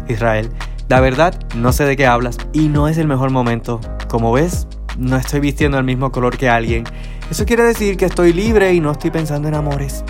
Israel, 0.08 0.50
la 0.88 0.98
verdad, 0.98 1.38
no 1.54 1.72
sé 1.72 1.84
de 1.84 1.96
qué 1.96 2.04
hablas 2.04 2.36
y 2.52 2.68
no 2.68 2.88
es 2.88 2.98
el 2.98 3.06
mejor 3.06 3.30
momento. 3.30 3.80
Como 4.08 4.32
ves, 4.32 4.66
no 4.98 5.16
estoy 5.16 5.38
vistiendo 5.38 5.78
el 5.78 5.84
mismo 5.84 6.10
color 6.10 6.36
que 6.36 6.48
alguien. 6.48 6.82
Eso 7.30 7.44
quiere 7.46 7.62
decir 7.62 7.96
que 7.96 8.06
estoy 8.06 8.32
libre 8.32 8.74
y 8.74 8.80
no 8.80 8.90
estoy 8.90 9.12
pensando 9.12 9.46
en 9.46 9.54
amores. 9.54 10.04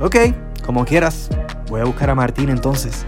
Ok, 0.00 0.16
como 0.64 0.84
quieras. 0.84 1.28
Voy 1.68 1.80
a 1.80 1.84
buscar 1.84 2.10
a 2.10 2.14
Martín 2.14 2.48
entonces. 2.48 3.04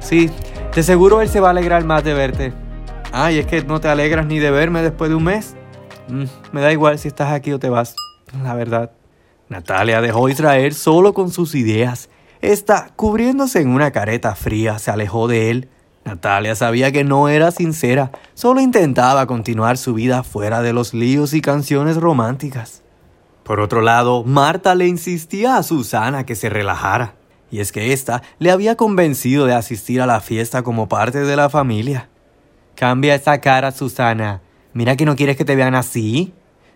Sí, 0.00 0.30
de 0.74 0.82
seguro 0.82 1.20
él 1.20 1.28
se 1.28 1.40
va 1.40 1.48
a 1.48 1.50
alegrar 1.50 1.84
más 1.84 2.04
de 2.04 2.14
verte. 2.14 2.52
Ay, 3.12 3.38
es 3.38 3.46
que 3.46 3.62
no 3.64 3.80
te 3.80 3.88
alegras 3.88 4.26
ni 4.26 4.38
de 4.38 4.50
verme 4.50 4.82
después 4.82 5.10
de 5.10 5.16
un 5.16 5.24
mes. 5.24 5.56
Mm, 6.08 6.24
me 6.52 6.60
da 6.60 6.72
igual 6.72 6.98
si 6.98 7.08
estás 7.08 7.32
aquí 7.32 7.52
o 7.52 7.58
te 7.58 7.68
vas. 7.68 7.96
La 8.42 8.54
verdad. 8.54 8.92
Natalia 9.48 10.00
dejó 10.00 10.28
Israel 10.28 10.74
solo 10.74 11.12
con 11.12 11.30
sus 11.30 11.54
ideas. 11.54 12.08
Esta, 12.40 12.90
cubriéndose 12.96 13.60
en 13.60 13.68
una 13.68 13.90
careta 13.90 14.34
fría, 14.34 14.78
se 14.78 14.90
alejó 14.90 15.28
de 15.28 15.50
él. 15.50 15.68
Natalia 16.04 16.54
sabía 16.54 16.92
que 16.92 17.04
no 17.04 17.28
era 17.28 17.50
sincera, 17.50 18.10
solo 18.34 18.60
intentaba 18.60 19.26
continuar 19.26 19.76
su 19.76 19.92
vida 19.92 20.22
fuera 20.22 20.62
de 20.62 20.72
los 20.72 20.94
líos 20.94 21.34
y 21.34 21.42
canciones 21.42 21.96
románticas. 21.98 22.82
Por 23.50 23.58
otro 23.58 23.80
lado, 23.80 24.22
Marta 24.22 24.76
le 24.76 24.86
insistía 24.86 25.56
a 25.56 25.64
Susana 25.64 26.24
que 26.24 26.36
se 26.36 26.48
relajara, 26.48 27.16
y 27.50 27.58
es 27.58 27.72
que 27.72 27.92
ésta 27.92 28.22
le 28.38 28.52
había 28.52 28.76
convencido 28.76 29.44
de 29.44 29.54
asistir 29.54 30.00
a 30.00 30.06
la 30.06 30.20
fiesta 30.20 30.62
como 30.62 30.88
parte 30.88 31.18
de 31.18 31.34
la 31.34 31.50
familia. 31.50 32.08
Cambia 32.76 33.16
esa 33.16 33.40
cara, 33.40 33.72
Susana. 33.72 34.40
Mira 34.72 34.94
que 34.94 35.04
no 35.04 35.16
quieres 35.16 35.36
que 35.36 35.44
te 35.44 35.56
vean 35.56 35.74
así. 35.74 36.32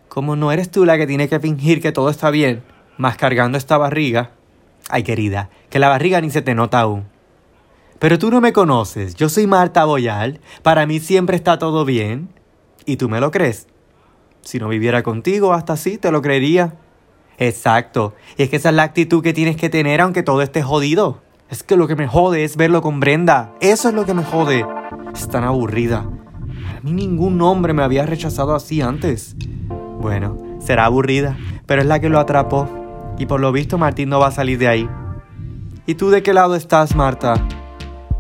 Como 0.09 0.35
no 0.35 0.51
eres 0.51 0.69
tú 0.69 0.85
la 0.85 0.99
que 0.99 1.07
tiene 1.07 1.29
que 1.29 1.39
fingir 1.39 1.81
que 1.81 1.93
todo 1.93 2.11
está 2.11 2.31
bien, 2.31 2.65
más 2.99 3.17
cargando 3.17 3.57
esta 3.57 3.79
barriga. 3.79 4.33
Ay, 4.89 5.05
querida, 5.05 5.51
que 5.71 5.79
la 5.79 5.91
barriga 5.91 6.21
ni 6.21 6.31
se 6.31 6.43
te 6.43 6.57
nota 6.57 6.81
aún. 6.81 7.05
Pero 8.01 8.19
tú 8.19 8.33
no 8.33 8.41
me 8.41 8.53
conoces, 8.53 9.15
yo 9.15 9.29
soy 9.29 9.47
Marta 9.47 9.85
Boyal, 9.85 10.41
para 10.65 10.87
mí 10.87 10.99
siempre 10.99 11.37
está 11.37 11.57
todo 11.57 11.85
bien. 11.85 12.31
¿Y 12.85 12.97
tú 12.97 13.09
me 13.09 13.21
lo 13.21 13.31
crees? 13.31 13.69
Si 14.45 14.59
no 14.59 14.69
viviera 14.69 15.03
contigo, 15.03 15.53
hasta 15.53 15.73
así 15.73 15.99
te 15.99 16.11
lo 16.11 16.23
creería. 16.23 16.75
Exacto, 17.39 18.15
y 18.37 18.45
es 18.45 18.51
que 18.51 18.57
esa 18.57 18.69
es 18.69 18.75
la 18.77 18.85
actitud 18.85 19.23
que 19.23 19.33
tienes 19.33 19.57
que 19.57 19.69
tener 19.69 20.01
aunque 20.01 20.23
todo 20.23 20.43
esté 20.43 20.63
jodido. 20.63 21.23
Es 21.51 21.63
que 21.63 21.77
lo 21.77 21.89
que 21.89 21.97
me 21.97 22.07
jode 22.07 22.45
es 22.45 22.57
verlo 22.57 22.81
con 22.81 23.01
Brenda, 23.01 23.53
eso 23.61 23.89
es 23.89 23.95
lo 23.95 24.07
que 24.07 24.15
me 24.15 24.25
jode. 24.25 24.65
Es 25.15 25.29
tan 25.29 25.45
aburrida. 25.45 26.07
A 26.77 26.81
mí 26.83 26.93
ningún 26.93 27.41
hombre 27.43 27.73
me 27.73 27.83
había 27.83 28.07
rechazado 28.07 28.55
así 28.55 28.81
antes. 28.81 29.37
Bueno, 30.01 30.37
será 30.61 30.85
aburrida, 30.85 31.37
pero 31.67 31.83
es 31.83 31.89
la 31.89 32.01
que 32.01 32.09
lo 32.09 32.19
atrapó. 32.19 32.69
Y 33.19 33.27
por 33.27 33.41
lo 33.41 33.53
visto 33.53 33.79
Martín 33.79 34.09
no 34.09 34.21
va 34.21 34.29
a 34.29 34.33
salir 34.33 34.59
de 34.59 34.69
ahí. 34.69 34.89
¿Y 35.87 35.95
tú 35.95 36.11
de 36.11 36.23
qué 36.23 36.33
lado 36.33 36.55
estás, 36.55 36.95
Marta? 36.95 37.35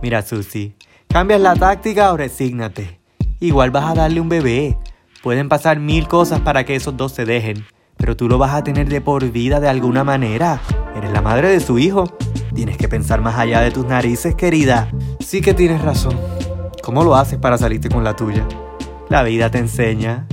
Mira, 0.02 0.22
Susi, 0.22 0.74
¿cambias 1.08 1.40
la 1.40 1.54
táctica 1.54 2.12
o 2.12 2.16
resígnate? 2.16 3.00
Igual 3.40 3.70
vas 3.70 3.90
a 3.90 3.94
darle 3.94 4.20
un 4.20 4.28
bebé. 4.28 4.78
Pueden 5.24 5.48
pasar 5.48 5.80
mil 5.80 6.06
cosas 6.06 6.42
para 6.42 6.64
que 6.64 6.76
esos 6.76 6.98
dos 6.98 7.12
se 7.12 7.24
dejen, 7.24 7.64
pero 7.96 8.14
tú 8.14 8.28
lo 8.28 8.37
vas 8.37 8.52
a 8.52 8.62
tener 8.62 8.90
de 8.90 9.00
por 9.00 9.24
vida 9.30 9.58
de 9.58 9.70
alguna 9.70 10.04
manera. 10.04 10.60
Eres 10.94 11.12
la 11.12 11.22
madre 11.22 11.48
de 11.48 11.60
su 11.60 11.78
hijo. 11.78 12.04
Tienes 12.54 12.76
que 12.76 12.88
pensar 12.88 13.22
más 13.22 13.38
allá 13.38 13.62
de 13.62 13.70
tus 13.70 13.87
narices, 13.87 14.34
querida. 14.34 14.90
Sí 15.20 15.40
que 15.40 15.54
tienes 15.54 15.80
razón. 15.80 16.20
¿Cómo 16.82 17.04
lo 17.04 17.16
haces 17.16 17.38
para 17.38 17.56
salirte 17.56 17.88
con 17.88 18.04
la 18.04 18.14
tuya? 18.14 18.46
La 19.08 19.22
vida 19.22 19.50
te 19.50 19.56
enseña. 19.56 20.26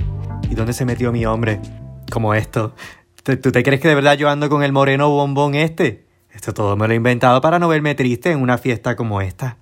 ¿Y 0.50 0.54
dónde 0.54 0.74
se 0.74 0.84
metió 0.84 1.10
mi 1.10 1.24
hombre? 1.24 1.62
Como 2.10 2.34
esto. 2.34 2.74
¿Tú 3.22 3.50
te 3.50 3.62
crees 3.62 3.80
que 3.80 3.88
de 3.88 3.94
verdad 3.94 4.18
yo 4.18 4.28
ando 4.28 4.50
con 4.50 4.62
el 4.62 4.72
moreno 4.72 5.08
bombón 5.08 5.54
este? 5.54 6.04
Esto 6.28 6.52
todo 6.52 6.76
me 6.76 6.86
lo 6.86 6.92
he 6.92 6.96
inventado 6.96 7.40
para 7.40 7.58
no 7.58 7.66
verme 7.66 7.94
triste 7.94 8.30
en 8.30 8.42
una 8.42 8.58
fiesta 8.58 8.94
como 8.94 9.22
esta. 9.22 9.56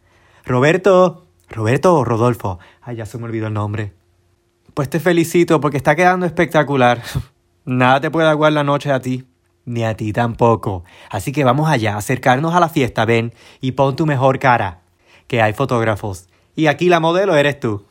Roberto. 0.45 1.29
Roberto 1.49 1.95
o 1.95 2.05
Rodolfo. 2.05 2.59
Ay, 2.83 2.97
ya 2.97 3.07
se 3.07 3.17
me 3.17 3.27
olvidó 3.27 3.47
el 3.47 3.55
nombre. 3.55 4.00
Pues 4.75 4.89
te 4.89 5.01
felicito 5.01 5.61
porque 5.61 5.77
está 5.77 5.97
quedando 5.97 6.27
espectacular. 6.27 7.03
Nada 7.65 8.01
te 8.01 8.11
puede 8.11 8.29
aguar 8.29 8.53
la 8.53 8.65
noche 8.65 8.91
a 8.91 9.01
ti. 9.01 9.27
Ni 9.65 9.85
a 9.85 9.95
ti 9.95 10.13
tampoco. 10.13 10.85
Así 11.11 11.33
que 11.33 11.45
vamos 11.45 11.69
allá, 11.69 11.97
acercarnos 11.97 12.55
a 12.55 12.61
la 12.61 12.69
fiesta, 12.69 13.05
ven, 13.05 13.35
y 13.61 13.73
pon 13.73 13.95
tu 13.95 14.07
mejor 14.07 14.39
cara. 14.39 14.81
Que 15.27 15.43
hay 15.43 15.53
fotógrafos. 15.53 16.29
Y 16.57 16.67
aquí 16.67 16.89
la 16.89 16.99
modelo 16.99 17.37
eres 17.37 17.61
tú. 17.61 17.85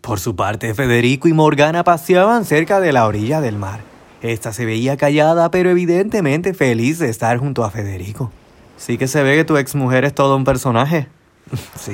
Por 0.00 0.20
su 0.20 0.36
parte, 0.36 0.74
Federico 0.74 1.28
y 1.28 1.32
Morgana 1.32 1.84
paseaban 1.84 2.44
cerca 2.44 2.80
de 2.80 2.92
la 2.92 3.06
orilla 3.06 3.40
del 3.40 3.56
mar. 3.56 3.80
Esta 4.22 4.52
se 4.52 4.64
veía 4.64 4.96
callada, 4.96 5.50
pero 5.50 5.70
evidentemente 5.70 6.54
feliz 6.54 6.98
de 6.98 7.08
estar 7.08 7.38
junto 7.38 7.64
a 7.64 7.70
Federico. 7.70 8.32
Sí 8.76 8.96
que 8.96 9.08
se 9.08 9.22
ve 9.22 9.36
que 9.36 9.44
tu 9.44 9.56
exmujer 9.56 10.04
es 10.04 10.14
todo 10.14 10.36
un 10.36 10.44
personaje. 10.44 11.08
sí, 11.78 11.92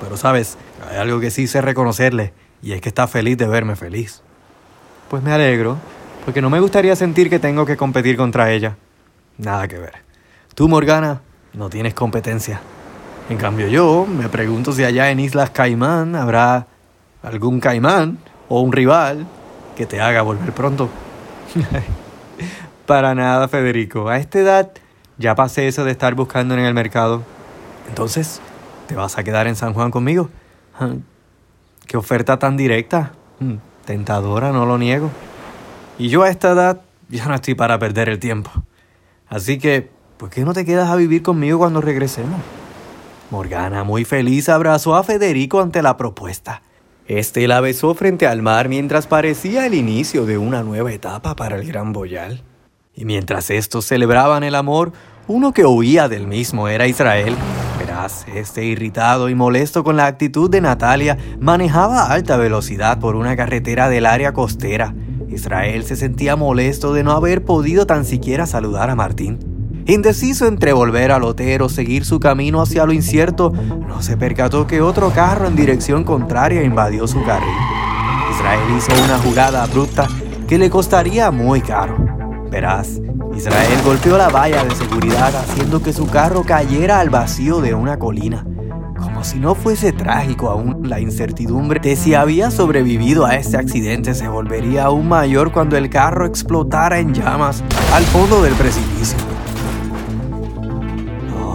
pero 0.00 0.16
sabes, 0.16 0.58
hay 0.88 0.98
algo 0.98 1.20
que 1.20 1.30
sí 1.30 1.46
sé 1.46 1.60
reconocerle, 1.60 2.32
y 2.62 2.72
es 2.72 2.80
que 2.80 2.88
está 2.88 3.06
feliz 3.06 3.36
de 3.38 3.46
verme 3.46 3.76
feliz. 3.76 4.22
Pues 5.08 5.22
me 5.22 5.32
alegro, 5.32 5.76
porque 6.24 6.42
no 6.42 6.50
me 6.50 6.60
gustaría 6.60 6.94
sentir 6.96 7.30
que 7.30 7.38
tengo 7.38 7.66
que 7.66 7.76
competir 7.76 8.16
contra 8.16 8.52
ella. 8.52 8.76
Nada 9.38 9.66
que 9.68 9.78
ver. 9.78 9.94
Tú, 10.54 10.68
Morgana, 10.68 11.20
no 11.54 11.70
tienes 11.70 11.94
competencia. 11.94 12.60
En 13.28 13.38
cambio 13.38 13.68
yo 13.68 14.06
me 14.06 14.28
pregunto 14.28 14.72
si 14.72 14.84
allá 14.84 15.10
en 15.10 15.20
Islas 15.20 15.50
Caimán 15.50 16.16
habrá 16.16 16.66
algún 17.22 17.60
caimán 17.60 18.18
o 18.48 18.60
un 18.60 18.72
rival 18.72 19.26
que 19.76 19.86
te 19.86 20.00
haga 20.00 20.22
volver 20.22 20.52
pronto. 20.52 20.88
Para 22.86 23.14
nada, 23.14 23.46
Federico. 23.48 24.08
A 24.08 24.18
esta 24.18 24.38
edad 24.40 24.70
ya 25.16 25.34
pasé 25.34 25.68
eso 25.68 25.84
de 25.84 25.92
estar 25.92 26.14
buscando 26.14 26.54
en 26.54 26.60
el 26.60 26.74
mercado. 26.74 27.22
Entonces, 27.88 28.40
¿te 28.88 28.96
vas 28.96 29.16
a 29.16 29.22
quedar 29.22 29.46
en 29.46 29.56
San 29.56 29.74
Juan 29.74 29.90
conmigo? 29.90 30.28
Qué 31.90 31.96
oferta 31.96 32.38
tan 32.38 32.56
directa. 32.56 33.10
Mm, 33.40 33.54
tentadora, 33.84 34.52
no 34.52 34.64
lo 34.64 34.78
niego. 34.78 35.10
Y 35.98 36.06
yo 36.06 36.22
a 36.22 36.30
esta 36.30 36.52
edad 36.52 36.82
ya 37.08 37.26
no 37.26 37.34
estoy 37.34 37.56
para 37.56 37.80
perder 37.80 38.08
el 38.08 38.20
tiempo. 38.20 38.52
Así 39.26 39.58
que, 39.58 39.90
¿por 40.16 40.30
qué 40.30 40.44
no 40.44 40.52
te 40.52 40.64
quedas 40.64 40.88
a 40.88 40.94
vivir 40.94 41.24
conmigo 41.24 41.58
cuando 41.58 41.80
regresemos? 41.80 42.40
Morgana, 43.32 43.82
muy 43.82 44.04
feliz, 44.04 44.48
abrazó 44.48 44.94
a 44.94 45.02
Federico 45.02 45.60
ante 45.60 45.82
la 45.82 45.96
propuesta. 45.96 46.62
Este 47.08 47.48
la 47.48 47.60
besó 47.60 47.92
frente 47.96 48.28
al 48.28 48.40
mar 48.40 48.68
mientras 48.68 49.08
parecía 49.08 49.66
el 49.66 49.74
inicio 49.74 50.26
de 50.26 50.38
una 50.38 50.62
nueva 50.62 50.92
etapa 50.92 51.34
para 51.34 51.56
el 51.56 51.66
gran 51.66 51.92
Boyal. 51.92 52.44
Y 52.94 53.04
mientras 53.04 53.50
estos 53.50 53.84
celebraban 53.84 54.44
el 54.44 54.54
amor, 54.54 54.92
uno 55.26 55.52
que 55.52 55.66
huía 55.66 56.08
del 56.08 56.28
mismo 56.28 56.68
era 56.68 56.86
Israel. 56.86 57.34
Este 58.06 58.64
irritado 58.64 59.28
y 59.28 59.34
molesto 59.34 59.84
con 59.84 59.96
la 59.96 60.06
actitud 60.06 60.48
de 60.48 60.62
Natalia, 60.62 61.18
manejaba 61.38 62.04
a 62.04 62.12
alta 62.12 62.38
velocidad 62.38 62.98
por 62.98 63.14
una 63.14 63.36
carretera 63.36 63.90
del 63.90 64.06
área 64.06 64.32
costera. 64.32 64.94
Israel 65.28 65.84
se 65.84 65.96
sentía 65.96 66.34
molesto 66.34 66.94
de 66.94 67.04
no 67.04 67.12
haber 67.12 67.44
podido 67.44 67.86
tan 67.86 68.06
siquiera 68.06 68.46
saludar 68.46 68.88
a 68.88 68.96
Martín. 68.96 69.38
Indeciso 69.86 70.46
entre 70.46 70.72
volver 70.72 71.12
al 71.12 71.24
hotel 71.24 71.60
o 71.62 71.68
seguir 71.68 72.06
su 72.06 72.20
camino 72.20 72.62
hacia 72.62 72.86
lo 72.86 72.92
incierto, 72.92 73.52
no 73.86 74.00
se 74.00 74.16
percató 74.16 74.66
que 74.66 74.80
otro 74.80 75.10
carro 75.10 75.46
en 75.46 75.56
dirección 75.56 76.02
contraria 76.02 76.62
invadió 76.62 77.06
su 77.06 77.22
carril. 77.24 77.54
Israel 78.30 78.76
hizo 78.78 79.04
una 79.04 79.18
jugada 79.18 79.62
abrupta 79.62 80.08
que 80.48 80.58
le 80.58 80.70
costaría 80.70 81.30
muy 81.30 81.60
caro. 81.60 81.96
Verás, 82.50 83.00
Israel 83.34 83.80
golpeó 83.84 84.18
la 84.18 84.28
valla 84.28 84.64
de 84.64 84.74
seguridad 84.74 85.34
haciendo 85.34 85.82
que 85.82 85.92
su 85.92 86.06
carro 86.06 86.42
cayera 86.42 87.00
al 87.00 87.10
vacío 87.10 87.60
de 87.60 87.74
una 87.74 87.98
colina. 87.98 88.44
Como 88.98 89.24
si 89.24 89.38
no 89.38 89.54
fuese 89.54 89.92
trágico 89.92 90.50
aún, 90.50 90.88
la 90.88 91.00
incertidumbre 91.00 91.80
de 91.80 91.96
si 91.96 92.14
había 92.14 92.50
sobrevivido 92.50 93.24
a 93.24 93.36
este 93.36 93.56
accidente 93.56 94.14
se 94.14 94.28
volvería 94.28 94.84
aún 94.84 95.08
mayor 95.08 95.52
cuando 95.52 95.76
el 95.76 95.88
carro 95.88 96.26
explotara 96.26 96.98
en 96.98 97.14
llamas 97.14 97.62
al 97.94 98.02
fondo 98.04 98.42
del 98.42 98.54
precipicio. 98.54 99.18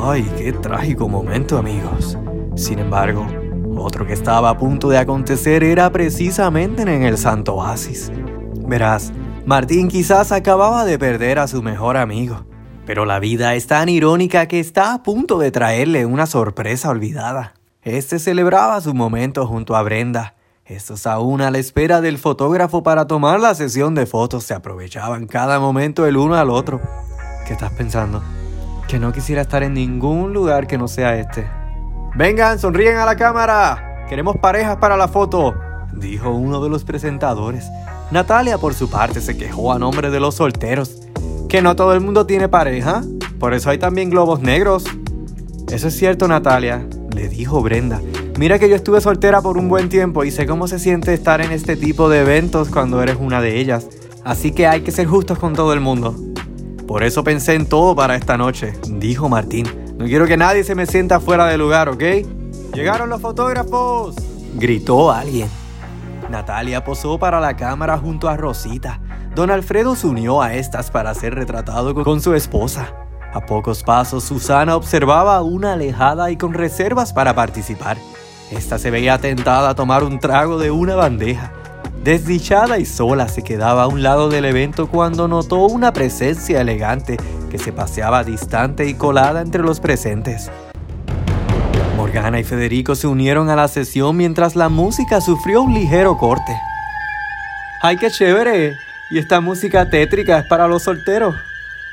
Ay, 0.04 0.30
qué 0.38 0.54
trágico 0.54 1.08
momento, 1.08 1.58
amigos. 1.58 2.18
Sin 2.56 2.80
embargo, 2.80 3.28
otro 3.76 4.06
que 4.08 4.14
estaba 4.14 4.50
a 4.50 4.58
punto 4.58 4.90
de 4.90 4.98
acontecer 4.98 5.64
era 5.64 5.92
precisamente 5.92 6.84
en 6.84 7.04
el 7.04 7.18
Santo 7.18 7.56
Oasis. 7.56 8.12
Verás, 8.68 9.12
Martín 9.46 9.90
quizás 9.90 10.32
acababa 10.32 10.86
de 10.86 10.98
perder 10.98 11.40
a 11.40 11.48
su 11.48 11.62
mejor 11.62 11.98
amigo, 11.98 12.46
pero 12.86 13.06
la 13.06 13.20
vida 13.20 13.56
es 13.56 13.68
tan 13.68 13.90
irónica 13.90 14.48
que 14.48 14.60
está 14.60 14.94
a 14.94 15.04
punto 15.04 15.38
de 15.38 15.52
traerle 15.52 16.06
una 16.06 16.26
sorpresa 16.26 16.90
olvidada. 16.90 17.54
Este 17.84 18.20
celebraba 18.20 18.82
su 18.82 18.94
momento 18.94 19.46
junto 19.46 19.76
a 19.76 19.84
Brenda. 19.84 20.36
Estos 20.66 21.06
aún 21.06 21.42
a 21.42 21.52
la 21.52 21.60
espera 21.60 22.02
del 22.02 22.18
fotógrafo 22.18 22.82
para 22.82 23.06
tomar 23.06 23.40
la 23.40 23.54
sesión 23.54 23.94
de 23.94 24.08
fotos 24.08 24.44
se 24.44 24.56
aprovechaban 24.56 25.28
cada 25.28 25.60
momento 25.60 26.08
el 26.08 26.18
uno 26.18 26.36
al 26.36 26.50
otro. 26.50 26.82
¿Qué 27.46 27.54
estás 27.54 27.72
pensando? 27.74 28.24
que 28.88 29.00
no 29.00 29.12
quisiera 29.12 29.42
estar 29.42 29.64
en 29.64 29.74
ningún 29.74 30.34
lugar 30.34 30.68
que 30.68 30.78
no 30.78 30.88
sea 30.88 31.18
este. 31.18 31.50
Vengan, 32.16 32.60
sonríen 32.60 32.98
a 32.98 33.06
la 33.06 33.16
cámara. 33.16 34.06
Queremos 34.08 34.38
parejas 34.38 34.78
para 34.78 34.96
la 34.96 35.08
foto, 35.08 35.56
dijo 35.94 36.30
uno 36.30 36.64
de 36.64 36.70
los 36.70 36.84
presentadores. 36.84 37.70
Natalia, 38.12 38.58
por 38.58 38.74
su 38.74 38.90
parte, 38.90 39.20
se 39.20 39.36
quejó 39.36 39.74
a 39.74 39.80
nombre 39.80 40.12
de 40.12 40.20
los 40.20 40.36
solteros. 40.36 41.02
Que 41.50 41.62
no 41.62 41.76
todo 41.76 41.94
el 41.94 42.02
mundo 42.02 42.26
tiene 42.26 42.48
pareja, 42.48 43.04
por 43.40 43.54
eso 43.54 43.70
hay 43.70 43.78
también 43.78 44.10
globos 44.10 44.42
negros. 44.42 44.86
Eso 45.72 45.88
es 45.88 45.98
cierto, 45.98 46.28
Natalia, 46.28 46.86
le 47.16 47.28
dijo 47.28 47.62
Brenda. 47.62 48.02
Mira 48.38 48.60
que 48.60 48.70
yo 48.70 48.76
estuve 48.76 49.02
soltera 49.02 49.42
por 49.42 49.58
un 49.58 49.70
buen 49.70 49.90
tiempo 49.90 50.24
y 50.24 50.32
sé 50.32 50.46
cómo 50.46 50.68
se 50.68 50.78
siente 50.78 51.14
estar 51.14 51.42
en 51.42 51.52
este 51.52 51.76
tipo 51.76 52.10
de 52.10 52.20
eventos 52.20 52.70
cuando 52.70 53.02
eres 53.02 53.18
una 53.20 53.42
de 53.42 53.60
ellas. 53.60 53.88
Así 54.24 54.52
que 54.52 54.68
hay 54.68 54.82
que 54.82 54.92
ser 54.92 55.08
justos 55.08 55.40
con 55.40 55.54
todo 55.54 55.74
el 55.74 55.80
mundo. 55.80 56.16
Por 56.88 57.04
eso 57.04 57.24
pensé 57.24 57.56
en 57.56 57.66
todo 57.66 57.96
para 57.96 58.16
esta 58.16 58.38
noche, 58.38 58.74
dijo 58.88 59.30
Martín. 59.30 59.68
No 59.98 60.06
quiero 60.06 60.28
que 60.28 60.38
nadie 60.38 60.64
se 60.64 60.76
me 60.76 60.86
sienta 60.86 61.20
fuera 61.20 61.48
de 61.48 61.58
lugar, 61.58 61.90
¿ok? 61.90 62.04
¡Llegaron 62.74 63.10
los 63.10 63.22
fotógrafos! 63.22 64.16
gritó 64.56 65.12
alguien. 65.12 65.48
Natalia 66.30 66.84
posó 66.84 67.18
para 67.18 67.40
la 67.40 67.56
cámara 67.56 67.98
junto 67.98 68.30
a 68.30 68.38
Rosita. 68.38 69.00
Don 69.36 69.52
Alfredo 69.52 69.96
se 69.96 70.08
unió 70.08 70.42
a 70.42 70.54
estas 70.54 70.92
para 70.92 71.14
ser 71.14 71.36
retratado 71.36 71.94
con 71.94 72.22
su 72.22 72.34
esposa. 72.34 72.94
A 73.34 73.42
pocos 73.42 73.84
pasos, 73.84 74.24
Susana 74.24 74.76
observaba 74.76 75.42
una 75.42 75.74
alejada 75.74 76.32
y 76.32 76.38
con 76.38 76.54
reservas 76.54 77.12
para 77.12 77.36
participar. 77.36 77.98
Esta 78.50 78.78
se 78.78 78.92
veía 78.92 79.18
tentada 79.18 79.70
a 79.70 79.76
tomar 79.76 80.04
un 80.04 80.20
trago 80.20 80.58
de 80.58 80.72
una 80.72 80.96
bandeja. 80.96 81.52
Desdichada 82.04 82.78
y 82.78 82.86
sola 82.86 83.28
se 83.28 83.42
quedaba 83.42 83.84
a 83.84 83.88
un 83.88 84.04
lado 84.04 84.30
del 84.30 84.46
evento 84.46 84.88
cuando 84.88 85.28
notó 85.28 85.66
una 85.66 85.92
presencia 85.92 86.62
elegante 86.62 87.18
que 87.50 87.58
se 87.58 87.74
paseaba 87.74 88.24
distante 88.24 88.88
y 88.88 88.94
colada 88.94 89.42
entre 89.42 89.64
los 89.64 89.80
presentes. 89.80 90.52
Morgana 91.96 92.40
y 92.40 92.44
Federico 92.44 92.94
se 92.94 93.08
unieron 93.08 93.50
a 93.50 93.56
la 93.56 93.68
sesión 93.70 94.18
mientras 94.18 94.56
la 94.56 94.68
música 94.68 95.22
sufrió 95.22 95.62
un 95.62 95.74
ligero 95.74 96.18
corte. 96.18 96.60
¡Ay, 97.82 97.98
qué 97.98 98.12
chévere! 98.12 98.78
¿Y 99.10 99.18
esta 99.18 99.40
música 99.40 99.90
tétrica 99.90 100.40
es 100.40 100.46
para 100.46 100.68
los 100.68 100.84
solteros? 100.84 101.36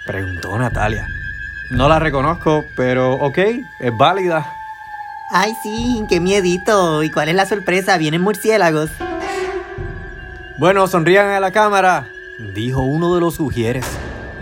Preguntó 0.05 0.59
Natalia. 0.59 1.07
No 1.71 1.89
la 1.89 2.01
reconozco, 2.01 2.65
pero 2.75 3.15
ok, 3.15 3.39
es 3.81 3.97
válida. 3.97 4.53
Ay, 5.31 5.55
sí, 5.63 6.05
qué 6.09 6.19
miedito. 6.19 7.03
¿Y 7.03 7.11
cuál 7.11 7.29
es 7.29 7.35
la 7.37 7.47
sorpresa? 7.47 7.97
Vienen 7.97 8.23
murciélagos. 8.23 8.91
Bueno, 10.59 10.87
sonrían 10.89 11.29
a 11.29 11.41
la 11.41 11.53
cámara, 11.53 12.07
dijo 12.55 12.83
uno 12.83 13.15
de 13.15 13.21
los 13.21 13.35
sugieres. 13.37 13.87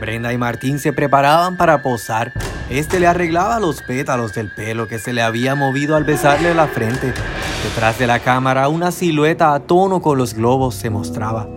Brenda 0.00 0.32
y 0.32 0.38
Martín 0.38 0.78
se 0.78 0.92
preparaban 0.92 1.56
para 1.56 1.82
posar. 1.82 2.32
Este 2.70 3.00
le 3.00 3.08
arreglaba 3.08 3.58
los 3.58 3.82
pétalos 3.82 4.32
del 4.32 4.48
pelo 4.48 4.86
que 4.86 5.00
se 5.00 5.12
le 5.12 5.22
había 5.22 5.56
movido 5.56 5.96
al 5.96 6.04
besarle 6.04 6.54
la 6.54 6.68
frente. 6.68 7.12
Detrás 7.64 7.98
de 7.98 8.06
la 8.06 8.20
cámara, 8.20 8.68
una 8.68 8.92
silueta 8.92 9.54
a 9.54 9.58
tono 9.58 10.00
con 10.00 10.16
los 10.16 10.34
globos 10.34 10.76
se 10.76 10.88
mostraba. 10.88 11.48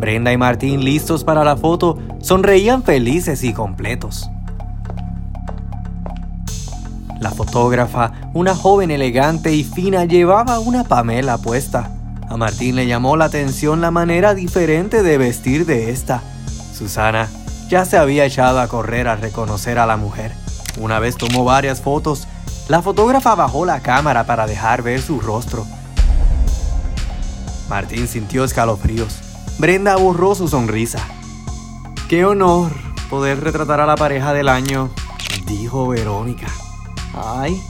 Brenda 0.00 0.32
y 0.32 0.36
Martín, 0.36 0.84
listos 0.84 1.22
para 1.22 1.44
la 1.44 1.56
foto, 1.56 1.96
sonreían 2.20 2.82
felices 2.82 3.44
y 3.44 3.52
completos. 3.52 4.28
La 7.20 7.30
fotógrafa, 7.30 8.10
una 8.34 8.56
joven 8.56 8.90
elegante 8.90 9.54
y 9.54 9.62
fina, 9.62 10.06
llevaba 10.06 10.58
una 10.58 10.82
pamela 10.82 11.38
puesta. 11.38 11.88
A 12.28 12.36
Martín 12.36 12.74
le 12.74 12.88
llamó 12.88 13.16
la 13.16 13.26
atención 13.26 13.80
la 13.80 13.92
manera 13.92 14.34
diferente 14.34 15.04
de 15.04 15.18
vestir 15.18 15.66
de 15.66 15.90
esta. 15.90 16.20
Susana 16.74 17.28
ya 17.68 17.84
se 17.84 17.96
había 17.96 18.24
echado 18.24 18.60
a 18.60 18.68
correr 18.68 19.08
al 19.08 19.20
reconocer 19.20 19.78
a 19.78 19.86
la 19.86 19.96
mujer. 19.96 20.32
Una 20.78 20.98
vez 20.98 21.16
tomó 21.16 21.44
varias 21.44 21.80
fotos, 21.80 22.26
la 22.68 22.82
fotógrafa 22.82 23.34
bajó 23.34 23.64
la 23.64 23.80
cámara 23.80 24.24
para 24.24 24.46
dejar 24.46 24.82
ver 24.82 25.00
su 25.00 25.20
rostro. 25.20 25.66
Martín 27.68 28.06
sintió 28.06 28.44
escalofríos. 28.44 29.18
Brenda 29.58 29.96
borró 29.96 30.34
su 30.34 30.48
sonrisa. 30.48 30.98
¡Qué 32.08 32.24
honor 32.24 32.72
poder 33.08 33.40
retratar 33.40 33.80
a 33.80 33.86
la 33.86 33.96
pareja 33.96 34.32
del 34.32 34.48
año! 34.48 34.90
dijo 35.46 35.88
Verónica. 35.88 36.48
Ay, 37.14 37.60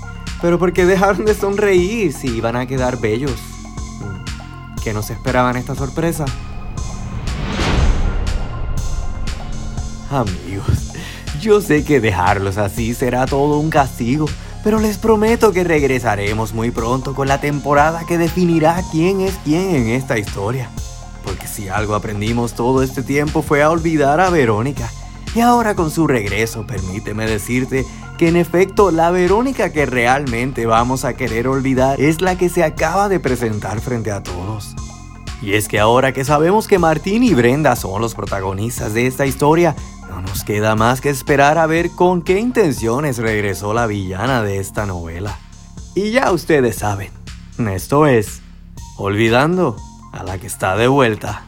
pero 0.40 0.58
¿por 0.58 0.72
qué 0.72 0.86
dejaron 0.86 1.24
de 1.24 1.34
sonreír 1.34 2.12
si 2.12 2.28
iban 2.28 2.56
a 2.56 2.66
quedar 2.66 2.98
bellos? 2.98 3.38
que 4.82 4.92
no 4.92 5.02
se 5.02 5.12
esperaban 5.12 5.56
esta 5.56 5.74
sorpresa. 5.74 6.24
Amigos, 10.12 10.92
yo 11.40 11.62
sé 11.62 11.84
que 11.84 11.98
dejarlos 11.98 12.58
así 12.58 12.92
será 12.92 13.24
todo 13.24 13.58
un 13.58 13.70
castigo, 13.70 14.26
pero 14.62 14.78
les 14.78 14.98
prometo 14.98 15.52
que 15.52 15.64
regresaremos 15.64 16.52
muy 16.52 16.70
pronto 16.70 17.14
con 17.14 17.28
la 17.28 17.40
temporada 17.40 18.04
que 18.06 18.18
definirá 18.18 18.78
quién 18.90 19.22
es 19.22 19.38
quién 19.42 19.74
en 19.74 19.88
esta 19.88 20.18
historia. 20.18 20.68
Porque 21.24 21.46
si 21.46 21.70
algo 21.70 21.94
aprendimos 21.94 22.52
todo 22.52 22.82
este 22.82 23.02
tiempo 23.02 23.40
fue 23.40 23.62
a 23.62 23.70
olvidar 23.70 24.20
a 24.20 24.28
Verónica. 24.28 24.90
Y 25.34 25.40
ahora 25.40 25.74
con 25.74 25.90
su 25.90 26.06
regreso, 26.06 26.66
permíteme 26.66 27.24
decirte 27.24 27.86
que 28.18 28.28
en 28.28 28.36
efecto 28.36 28.90
la 28.90 29.10
Verónica 29.10 29.72
que 29.72 29.86
realmente 29.86 30.66
vamos 30.66 31.06
a 31.06 31.14
querer 31.14 31.48
olvidar 31.48 31.98
es 31.98 32.20
la 32.20 32.36
que 32.36 32.50
se 32.50 32.64
acaba 32.64 33.08
de 33.08 33.18
presentar 33.18 33.80
frente 33.80 34.10
a 34.10 34.22
todos. 34.22 34.74
Y 35.42 35.54
es 35.54 35.66
que 35.66 35.80
ahora 35.80 36.12
que 36.12 36.24
sabemos 36.24 36.68
que 36.68 36.78
Martín 36.78 37.24
y 37.24 37.34
Brenda 37.34 37.74
son 37.74 38.00
los 38.00 38.14
protagonistas 38.14 38.94
de 38.94 39.08
esta 39.08 39.26
historia, 39.26 39.74
no 40.12 40.20
nos 40.20 40.44
queda 40.44 40.76
más 40.76 41.00
que 41.00 41.08
esperar 41.08 41.56
a 41.56 41.66
ver 41.66 41.90
con 41.90 42.20
qué 42.20 42.38
intenciones 42.38 43.16
regresó 43.16 43.72
la 43.72 43.86
villana 43.86 44.42
de 44.42 44.58
esta 44.58 44.84
novela. 44.84 45.38
Y 45.94 46.10
ya 46.10 46.32
ustedes 46.32 46.76
saben, 46.76 47.10
esto 47.70 48.06
es 48.06 48.42
Olvidando 48.98 49.76
a 50.12 50.22
la 50.22 50.36
que 50.36 50.46
está 50.46 50.76
de 50.76 50.86
vuelta. 50.86 51.46